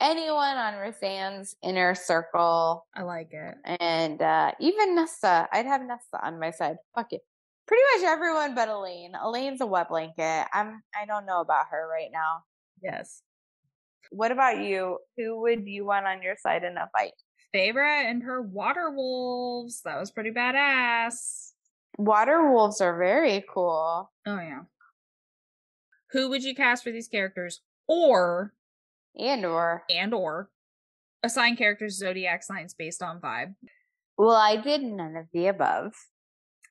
[0.00, 3.54] anyone on Rhysand's inner circle, I like it.
[3.80, 6.76] and uh even Nessa, I'd have Nessa on my side.
[6.94, 7.22] Fuck it.
[7.66, 9.12] Pretty much everyone but Elain.
[9.22, 10.46] Elain's a wet blanket.
[10.52, 12.42] I'm I don't know about her right now.
[12.82, 13.22] Yes.
[14.10, 14.98] What about you?
[15.16, 17.12] Who would you want on your side in a fight?
[17.54, 19.80] Feyre and her water wolves.
[19.84, 21.52] That was pretty badass.
[21.98, 24.10] Water wolves are very cool.
[24.26, 24.62] Oh yeah.
[26.12, 27.60] Who would you cast for these characters?
[27.88, 28.52] Or
[29.18, 30.50] And or and or
[31.22, 33.54] assign characters zodiac signs based on vibe.
[34.18, 35.92] well, I did none of the above.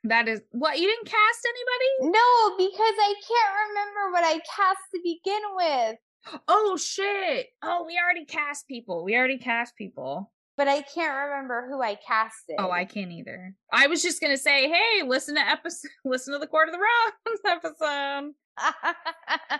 [0.03, 2.11] That is what you didn't cast anybody?
[2.17, 5.97] No, because I can't remember what I cast to begin with.
[6.47, 7.47] Oh shit.
[7.63, 9.03] Oh, we already cast people.
[9.03, 10.31] We already cast people.
[10.57, 12.55] But I can't remember who I casted.
[12.59, 13.55] Oh, I can't either.
[13.73, 16.79] I was just gonna say, hey, listen to episode listen to the Court of the
[16.79, 18.33] Realms episode.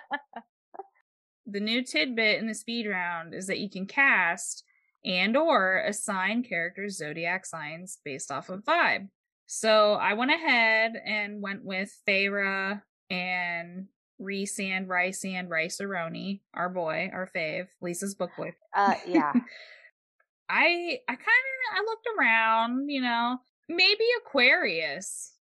[1.46, 4.64] The new tidbit in the speed round is that you can cast
[5.04, 9.10] and or assign characters zodiac signs based off of vibe.
[9.46, 12.82] So I went ahead and went with Feyre
[13.12, 13.86] and
[14.18, 18.54] Rhys and Rice and Rice Aroni, our boy, our fave, Lisa's book boy.
[18.74, 19.34] uh, yeah.
[20.50, 23.38] I I kind of I looked around, you know.
[23.68, 25.34] maybe Aquarius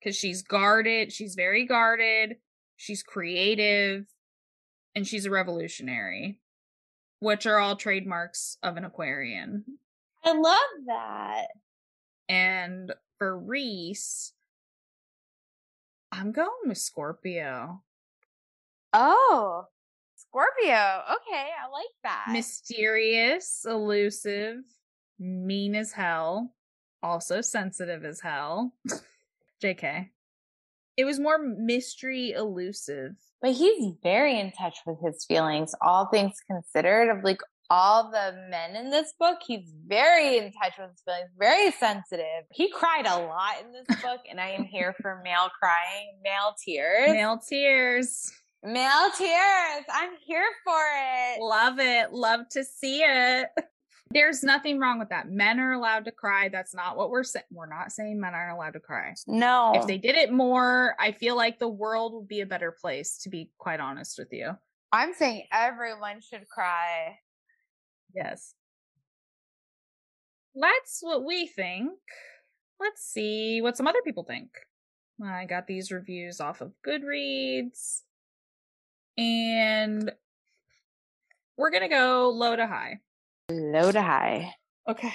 [0.00, 1.12] because she's guarded.
[1.12, 2.36] She's very guarded.
[2.76, 4.06] She's creative
[4.94, 6.38] and she's a revolutionary,
[7.20, 9.64] which are all trademarks of an Aquarian.
[10.24, 11.46] I love that.
[12.28, 14.32] And for Rhys,
[16.12, 17.82] I'm going with Scorpio.
[18.92, 19.66] Oh,
[20.16, 20.70] Scorpio.
[20.70, 22.26] Okay, I like that.
[22.30, 24.58] Mysterious, elusive,
[25.18, 26.54] mean as hell,
[27.02, 28.72] also sensitive as hell.
[29.62, 30.10] JK.
[30.96, 33.12] It was more mystery elusive.
[33.42, 38.34] But he's very in touch with his feelings, all things considered, of like all the
[38.48, 39.38] men in this book.
[39.46, 42.44] He's very in touch with his feelings, very sensitive.
[42.52, 46.54] He cried a lot in this book, and I am here for male crying, male
[46.64, 47.10] tears.
[47.10, 48.32] Male tears.
[48.62, 49.84] Male tears.
[49.92, 51.42] I'm here for it.
[51.42, 52.12] Love it.
[52.12, 53.48] Love to see it.
[54.10, 55.28] There's nothing wrong with that.
[55.30, 56.48] Men are allowed to cry.
[56.48, 57.46] That's not what we're saying.
[57.50, 59.14] We're not saying men aren't allowed to cry.
[59.26, 59.72] No.
[59.74, 63.18] If they did it more, I feel like the world would be a better place,
[63.22, 64.52] to be quite honest with you.
[64.92, 67.18] I'm saying everyone should cry.
[68.14, 68.54] Yes.
[70.54, 71.98] That's what we think.
[72.78, 74.50] Let's see what some other people think.
[75.24, 78.02] I got these reviews off of Goodreads.
[79.16, 80.12] And
[81.56, 83.00] we're going to go low to high.
[83.50, 84.54] Low to high.
[84.88, 85.12] Okay.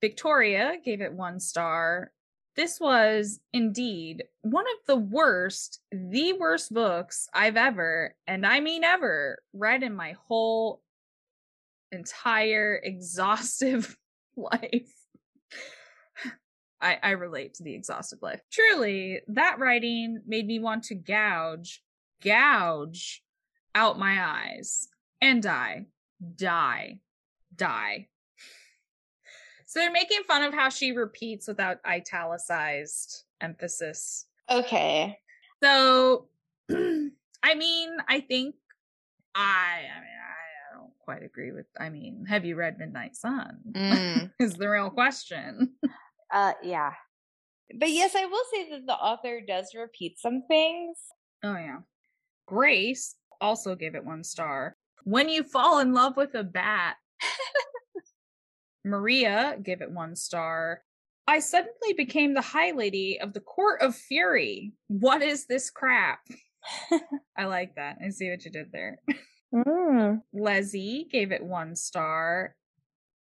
[0.00, 2.12] Victoria gave it one star.
[2.56, 8.84] This was indeed one of the worst, the worst books I've ever, and I mean
[8.84, 10.82] ever, read in my whole
[11.92, 13.96] entire exhaustive
[14.36, 14.92] life.
[16.80, 18.40] I, I relate to the exhaustive life.
[18.52, 21.82] Truly, that writing made me want to gouge,
[22.22, 23.22] gouge
[23.74, 24.88] out my eyes
[25.20, 25.86] and die,
[26.36, 27.00] die,
[27.54, 28.08] die.
[29.66, 34.24] So they're making fun of how she repeats without italicized emphasis.
[34.50, 35.18] Okay.
[35.62, 36.28] So,
[36.70, 38.54] I mean, I think
[39.34, 40.10] I, I mean,
[40.74, 41.66] I don't quite agree with.
[41.78, 43.58] I mean, have you read Midnight Sun?
[43.72, 44.30] Mm.
[44.40, 45.74] is the real question.
[46.32, 46.92] Uh, yeah.
[47.78, 50.96] But yes, I will say that the author does repeat some things.
[51.44, 51.80] Oh yeah.
[52.46, 54.77] Grace also gave it one star.
[55.08, 56.96] When you fall in love with a bat.
[58.84, 60.82] Maria gave it one star.
[61.26, 64.74] I suddenly became the high lady of the court of fury.
[64.88, 66.18] What is this crap?
[67.38, 67.96] I like that.
[68.04, 68.98] I see what you did there.
[69.54, 70.20] Mm.
[70.34, 72.54] Leslie gave it one star,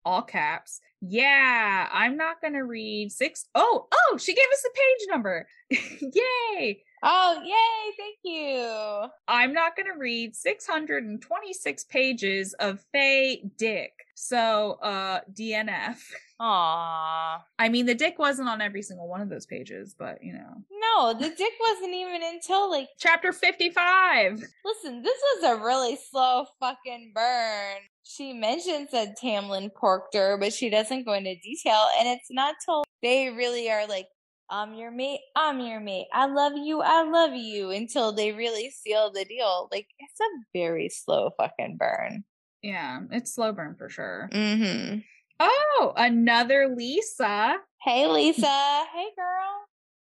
[0.04, 0.80] all caps.
[1.00, 3.46] Yeah, I'm not gonna read six.
[3.54, 5.46] Oh, oh, she gave us a page number.
[5.70, 6.82] Yay!
[7.02, 7.92] Oh, yay!
[7.96, 9.08] Thank you.
[9.28, 13.92] I'm not gonna read 626 pages of Fae Dick.
[14.14, 15.98] So, uh, DNF.
[16.40, 17.40] Aww.
[17.58, 20.64] I mean, the dick wasn't on every single one of those pages, but you know.
[20.70, 22.88] No, the dick wasn't even until like.
[22.98, 24.42] Chapter 55.
[24.64, 27.76] Listen, this was a really slow fucking burn.
[28.04, 31.86] She mentions that Tamlin porked her, but she doesn't go into detail.
[31.98, 34.06] And it's not till they really are like,
[34.48, 38.70] I'm your mate, I'm your mate, I love you, I love you, until they really
[38.70, 39.68] seal the deal.
[39.72, 42.24] Like, it's a very slow fucking burn.
[42.62, 44.28] Yeah, it's slow burn for sure.
[44.32, 44.98] Mm-hmm.
[45.40, 47.56] Oh, another Lisa.
[47.82, 48.46] Hey, Lisa.
[48.94, 49.66] hey, girl.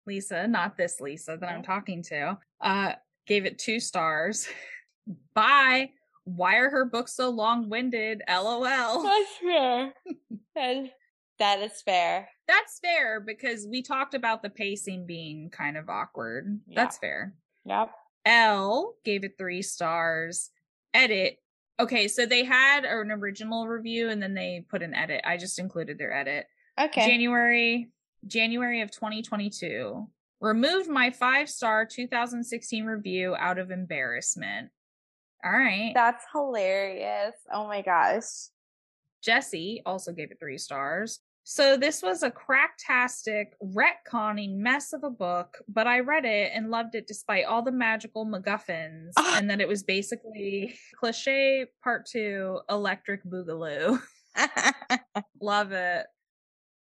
[0.06, 2.92] Lisa, not this Lisa that I'm talking to, uh,
[3.26, 4.48] gave it two stars.
[5.34, 5.90] Bye.
[6.24, 8.22] Why are her books so long winded?
[8.28, 9.02] LOL.
[9.02, 9.94] That's fair.
[10.54, 10.88] that, is,
[11.42, 12.28] that is fair.
[12.46, 16.60] That's fair because we talked about the pacing being kind of awkward.
[16.68, 16.84] Yeah.
[16.84, 17.34] That's fair.
[17.64, 17.90] Yep.
[18.24, 20.50] L gave it three stars.
[20.94, 21.38] Edit.
[21.80, 25.22] Okay, so they had an original review and then they put an edit.
[25.24, 26.46] I just included their edit.
[26.80, 27.08] Okay.
[27.08, 27.90] January
[28.24, 30.08] January of 2022.
[30.40, 34.70] Removed my five star 2016 review out of embarrassment.
[35.44, 35.90] All right.
[35.92, 37.34] That's hilarious.
[37.52, 38.50] Oh my gosh.
[39.24, 41.18] Jesse also gave it three stars.
[41.44, 46.70] So this was a cracktastic, retconning mess of a book, but I read it and
[46.70, 49.38] loved it despite all the magical MacGuffins, Ah.
[49.38, 54.00] and that it was basically cliche part two, electric boogaloo.
[55.40, 56.06] Love it.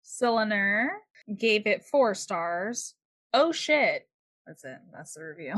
[0.04, 0.92] Cylinder
[1.38, 2.94] gave it four stars.
[3.34, 4.08] Oh shit.
[4.46, 4.78] That's it.
[4.94, 5.56] That's the review.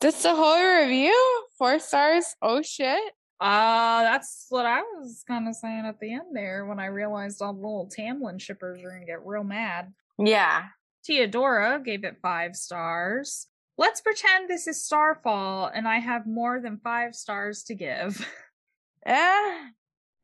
[0.00, 1.46] That's the whole review?
[1.58, 2.24] Four stars?
[2.42, 3.00] Oh shit.
[3.40, 7.40] Uh, that's what I was kind of saying at the end there when I realized
[7.40, 9.92] all the little Tamlin shippers are going to get real mad.
[10.18, 10.64] Yeah.
[11.06, 13.46] Theodora gave it five stars.
[13.78, 18.26] Let's pretend this is Starfall and I have more than five stars to give.
[19.06, 19.68] Eh.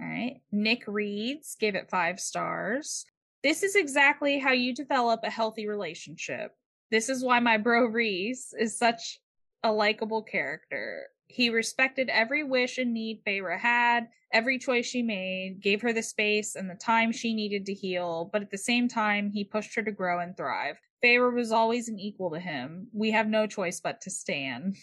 [0.01, 0.43] All right.
[0.53, 3.07] Nick Reeds gave it five stars.
[3.43, 6.53] This is exactly how you develop a healthy relationship.
[6.91, 9.19] This is why my bro Rhys is such
[9.62, 11.07] a likable character.
[11.29, 16.03] He respected every wish and need Feyre had, every choice she made, gave her the
[16.03, 19.74] space and the time she needed to heal, but at the same time, he pushed
[19.74, 20.77] her to grow and thrive.
[21.05, 22.89] Feyre was always an equal to him.
[22.93, 24.77] We have no choice but to stand.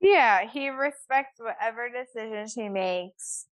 [0.00, 3.46] Yeah, he respects whatever decision she makes,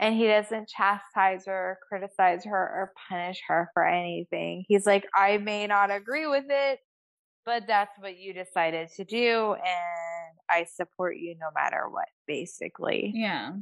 [0.00, 4.64] and he doesn't chastise her, or criticize her, or punish her for anything.
[4.68, 6.80] He's like, I may not agree with it,
[7.44, 10.05] but that's what you decided to do, and
[10.50, 13.12] I support you no matter what, basically.
[13.14, 13.52] Yeah.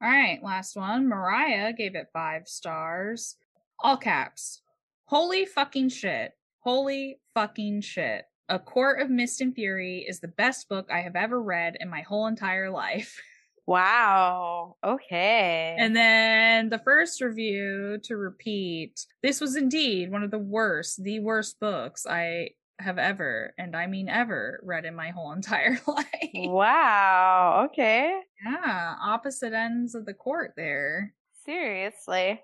[0.00, 1.08] All right, last one.
[1.08, 3.36] Mariah gave it five stars.
[3.80, 4.62] All caps.
[5.06, 6.32] Holy fucking shit.
[6.60, 8.24] Holy fucking shit.
[8.48, 11.90] A Court of Mist and Fury is the best book I have ever read in
[11.90, 13.20] my whole entire life.
[13.68, 14.76] Wow.
[14.82, 15.76] Okay.
[15.78, 21.20] And then the first review to repeat this was indeed one of the worst, the
[21.20, 26.06] worst books I have ever, and I mean ever, read in my whole entire life.
[26.34, 27.66] wow.
[27.70, 28.20] Okay.
[28.44, 28.94] Yeah.
[29.02, 31.14] Opposite ends of the court there.
[31.44, 32.40] Seriously.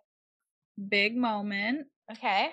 [0.88, 1.86] Big moment.
[2.10, 2.50] Okay.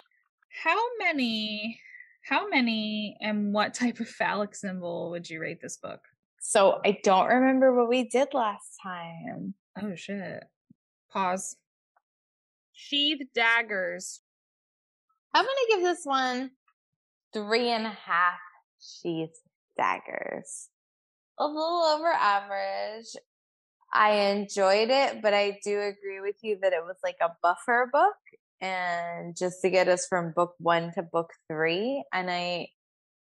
[0.63, 1.79] How many,
[2.23, 6.01] how many, and what type of phallic symbol would you rate this book?
[6.41, 9.53] So I don't remember what we did last time.
[9.81, 10.43] Oh shit.
[11.11, 11.55] Pause.
[12.73, 14.21] Sheath daggers.
[15.33, 16.51] I'm gonna give this one
[17.33, 18.39] three and a half
[18.79, 19.37] sheath
[19.77, 20.69] daggers.
[21.39, 23.15] A little over average.
[23.93, 27.89] I enjoyed it, but I do agree with you that it was like a buffer
[27.91, 28.15] book
[28.61, 32.03] and just to get us from book one to book three.
[32.13, 32.67] And I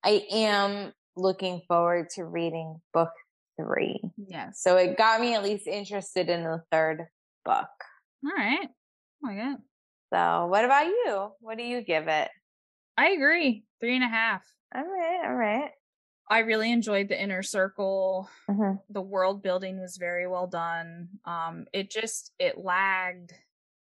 [0.04, 3.12] I am looking forward to reading book
[3.60, 4.00] three.
[4.18, 4.52] Yeah.
[4.54, 7.06] So it got me at least interested in the third
[7.44, 7.68] book.
[8.26, 8.68] All right.
[9.24, 9.58] Oh my god.
[10.14, 11.32] So what about you?
[11.42, 12.30] What do you give it?
[12.98, 13.66] I agree.
[13.80, 14.44] Three and a half.
[14.76, 15.72] All right, all right.
[16.30, 18.30] I really enjoyed the inner circle.
[18.50, 18.82] Mhm.
[18.90, 21.10] The world building was very well done.
[21.26, 23.34] Um, it just it lagged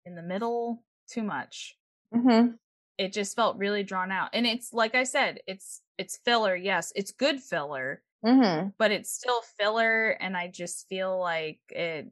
[0.05, 1.78] in the middle too much.
[2.14, 2.55] Mm-hmm.
[2.97, 4.30] It just felt really drawn out.
[4.34, 6.55] And it's like I said, it's it's filler.
[6.55, 8.70] Yes, it's good filler, Mm-hmm.
[8.78, 12.12] but it's still filler and I just feel like it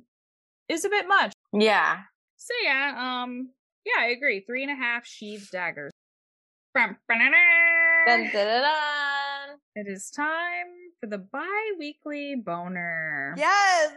[0.70, 1.34] is a bit much.
[1.54, 2.04] Yeah.
[2.38, 3.52] So yeah, um,
[3.86, 4.42] yeah, I agree.
[4.42, 5.92] Three and a half sheathed daggers.
[6.76, 9.58] Dun, dun, dun.
[9.76, 10.68] It is time
[11.00, 13.34] for the bi-weekly boner.
[13.38, 13.94] Yes.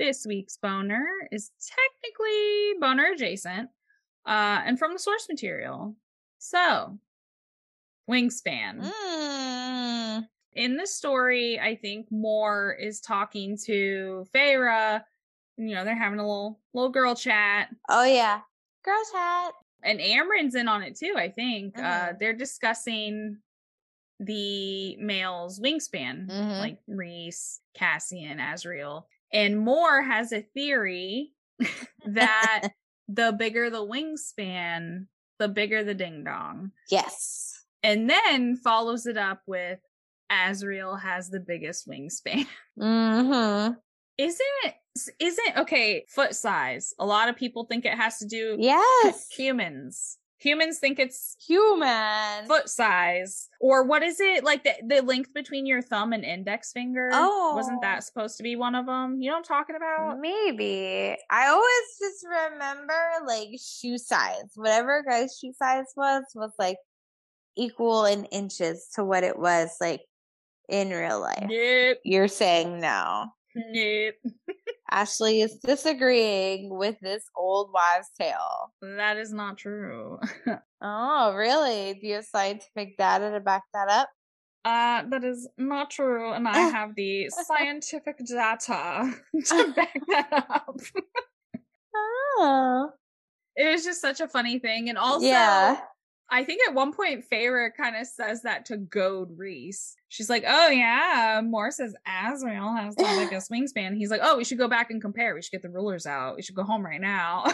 [0.00, 3.68] This week's boner is technically boner adjacent,
[4.26, 5.94] uh, and from the source material.
[6.38, 6.98] So,
[8.10, 8.90] wingspan.
[8.90, 10.26] Mm.
[10.54, 15.02] In the story, I think Mor is talking to Feyre.
[15.56, 17.68] You know, they're having a little little girl chat.
[17.88, 18.40] Oh yeah.
[18.84, 19.52] Girl chat.
[19.82, 21.14] And Amren's in on it too.
[21.16, 22.18] I think uh, Mhm.
[22.18, 23.38] they're discussing
[24.18, 26.58] the male's wingspan, Mhm.
[26.58, 31.32] like Rhys, Cassian, Azriel, and Mor has a theory
[32.06, 32.68] that
[33.08, 35.06] the bigger the wingspan,
[35.38, 37.64] the bigger the ding dong, Yes.
[37.82, 39.80] and then follows it up with
[40.30, 42.46] Azriel has the biggest wingspan.
[42.78, 43.74] Mm-hmm.
[44.20, 44.74] Isn't
[45.18, 46.92] isn't okay foot size?
[46.98, 49.28] A lot of people think it has to do Yes.
[49.36, 50.18] humans.
[50.38, 52.46] Humans think it's Human.
[52.46, 53.48] foot size.
[53.60, 54.42] Or what is it?
[54.42, 57.10] Like the, the length between your thumb and index finger?
[57.12, 59.20] Oh, Wasn't that supposed to be one of them?
[59.20, 60.18] You know what I'm talking about?
[60.18, 61.14] Maybe.
[61.30, 64.50] I always just remember like shoe size.
[64.54, 66.78] Whatever a guy's shoe size was, was like
[67.56, 70.00] equal in inches to what it was like
[70.70, 71.46] in real life.
[71.50, 71.98] Nope.
[72.02, 73.26] You're saying no.
[73.54, 74.14] Nope.
[74.90, 78.72] Ashley is disagreeing with this old wives' tale.
[78.82, 80.18] That is not true.
[80.82, 81.98] Oh, really?
[82.00, 84.08] Do you have scientific data to back that up?
[84.64, 89.12] Uh, that is not true, and I have the scientific data
[89.44, 90.76] to back that up.
[91.94, 92.90] Oh.
[93.56, 95.80] It was just such a funny thing, and also, yeah.
[96.30, 99.96] I think at one point Feyre kind of says that to goad Rhys.
[100.08, 104.44] She's like, "Oh yeah, Mor says Azriel has the biggest wingspan." He's like, "Oh, we
[104.44, 105.34] should go back and compare.
[105.34, 106.36] We should get the rulers out.
[106.36, 107.46] We should go home right now."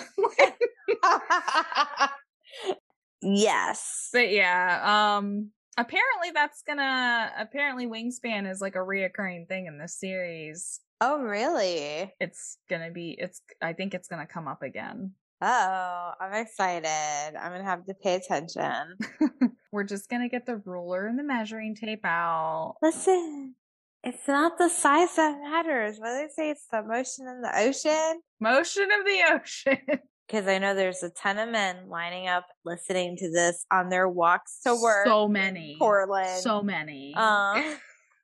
[3.23, 4.11] yes.
[4.13, 7.33] but yeah, um, apparently that's gonna.
[7.39, 10.81] Apparently, wingspan is like a reoccurring thing in this series.
[11.01, 12.13] Oh, really?
[12.21, 13.17] It's gonna be.
[13.19, 13.41] It's.
[13.63, 15.13] I think it's gonna come up again.
[15.43, 17.37] Oh, I'm excited.
[17.39, 18.97] I'm gonna have to pay attention.
[19.73, 22.77] We're just gonna get the ruler and the measuring tape out.
[22.83, 23.55] Listen,
[24.03, 25.99] it's not the size that matters.
[25.99, 26.51] What do they say?
[26.51, 28.21] It's the motion in the ocean.
[28.41, 30.01] Motion of the ocean.
[30.27, 34.09] because I know there's a ton of men lining up listening to this on their
[34.09, 35.07] walks to work.
[35.07, 35.77] So many.
[35.79, 36.41] Portland.
[36.41, 37.15] So many.
[37.15, 37.77] Um,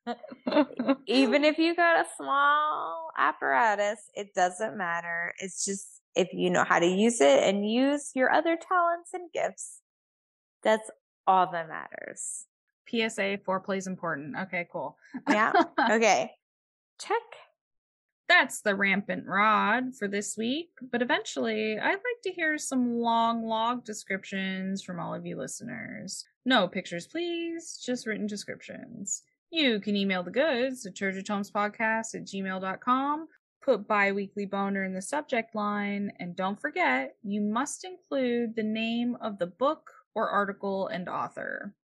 [1.07, 5.33] even if you got a small apparatus, it doesn't matter.
[5.39, 9.31] It's just if you know how to use it and use your other talents and
[9.33, 9.81] gifts,
[10.63, 10.91] that's
[11.27, 12.47] all that matters.
[12.89, 14.37] PSA foreplay is important.
[14.43, 14.97] Okay, cool.
[15.29, 15.53] Yeah.
[15.91, 16.31] Okay.
[17.01, 17.23] Check.
[18.29, 20.71] That's the rampant rod for this week.
[20.91, 26.25] But eventually, I'd like to hear some long log descriptions from all of you listeners.
[26.45, 29.23] No pictures, please, just written descriptions.
[29.51, 33.29] You can email the goods at turgidtomespodcast at gmail.com.
[33.63, 39.17] Put biweekly boner in the subject line, and don't forget, you must include the name
[39.21, 41.75] of the book or article and author.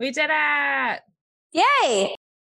[0.00, 1.00] We did it!
[1.52, 2.14] Yay!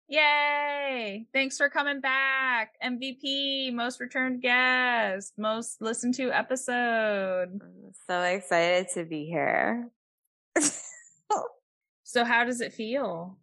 [0.08, 1.26] Yay!
[1.32, 2.74] Thanks for coming back.
[2.82, 7.60] MVP, most returned guest, most listened to episode.
[7.62, 9.90] I'm so excited to be here.
[12.08, 13.36] So, how does it feel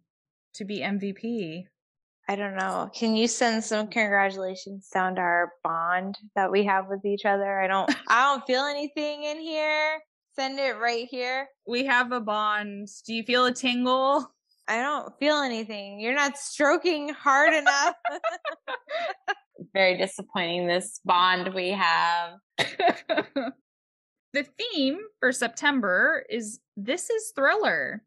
[0.54, 1.66] to be MVP?
[2.26, 2.90] I don't know.
[2.94, 7.60] Can you send some congratulations down to our bond that we have with each other?
[7.60, 10.00] I don't I don't feel anything in here.
[10.34, 11.48] Send it right here.
[11.66, 12.88] We have a bond.
[13.06, 14.26] Do you feel a tingle?
[14.66, 16.00] I don't feel anything.
[16.00, 17.94] You're not stroking hard enough.
[19.74, 22.32] Very disappointing this bond we have.
[24.32, 28.02] the theme for September is This is Thriller.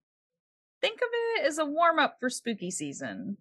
[0.81, 3.37] Think of it as a warm up for spooky season.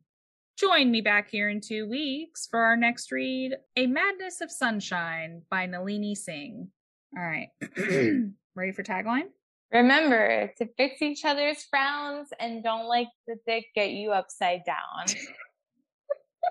[0.59, 5.43] Join me back here in two weeks for our next read, A Madness of Sunshine
[5.51, 6.69] by Nalini Singh.
[7.17, 7.49] All right.
[8.55, 9.29] Ready for tagline?
[9.73, 15.07] Remember to fix each other's frowns and don't let the dick get you upside down.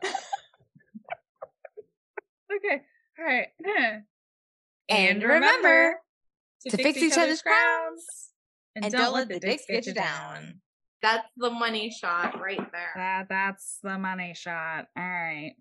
[2.55, 2.81] Okay.
[3.19, 3.47] All right.
[4.87, 5.99] And remember
[6.69, 8.05] to fix each other's crowns
[8.75, 10.61] and don't let the dick get you down.
[11.05, 12.91] That's the money shot right there.
[12.95, 14.87] That, that's the money shot.
[14.97, 15.53] All right.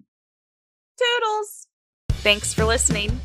[0.96, 1.66] Toodles.
[2.12, 3.20] Thanks for listening.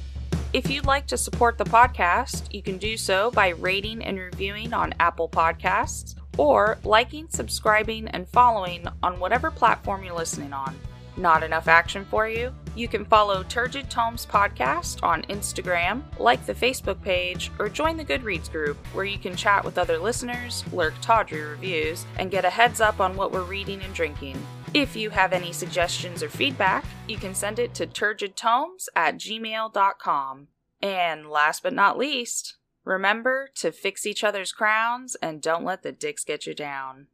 [0.51, 4.73] If you'd like to support the podcast, you can do so by rating and reviewing
[4.73, 10.77] on Apple Podcasts or liking, subscribing, and following on whatever platform you're listening on.
[11.15, 12.53] Not enough action for you?
[12.79, 18.05] You can follow Turgid Tomes Podcast on Instagram, like the Facebook page, or join the
[18.05, 22.49] Goodreads group where you can chat with other listeners, lurk tawdry reviews, and get a
[22.49, 24.41] heads up on what we're reading and drinking.
[24.73, 30.47] If you have any suggestions or feedback, you can send it to turgidtomes at gmail.com.
[30.81, 35.91] And last but not least, remember to fix each other's crowns and don't let the
[35.91, 37.07] dicks get you down.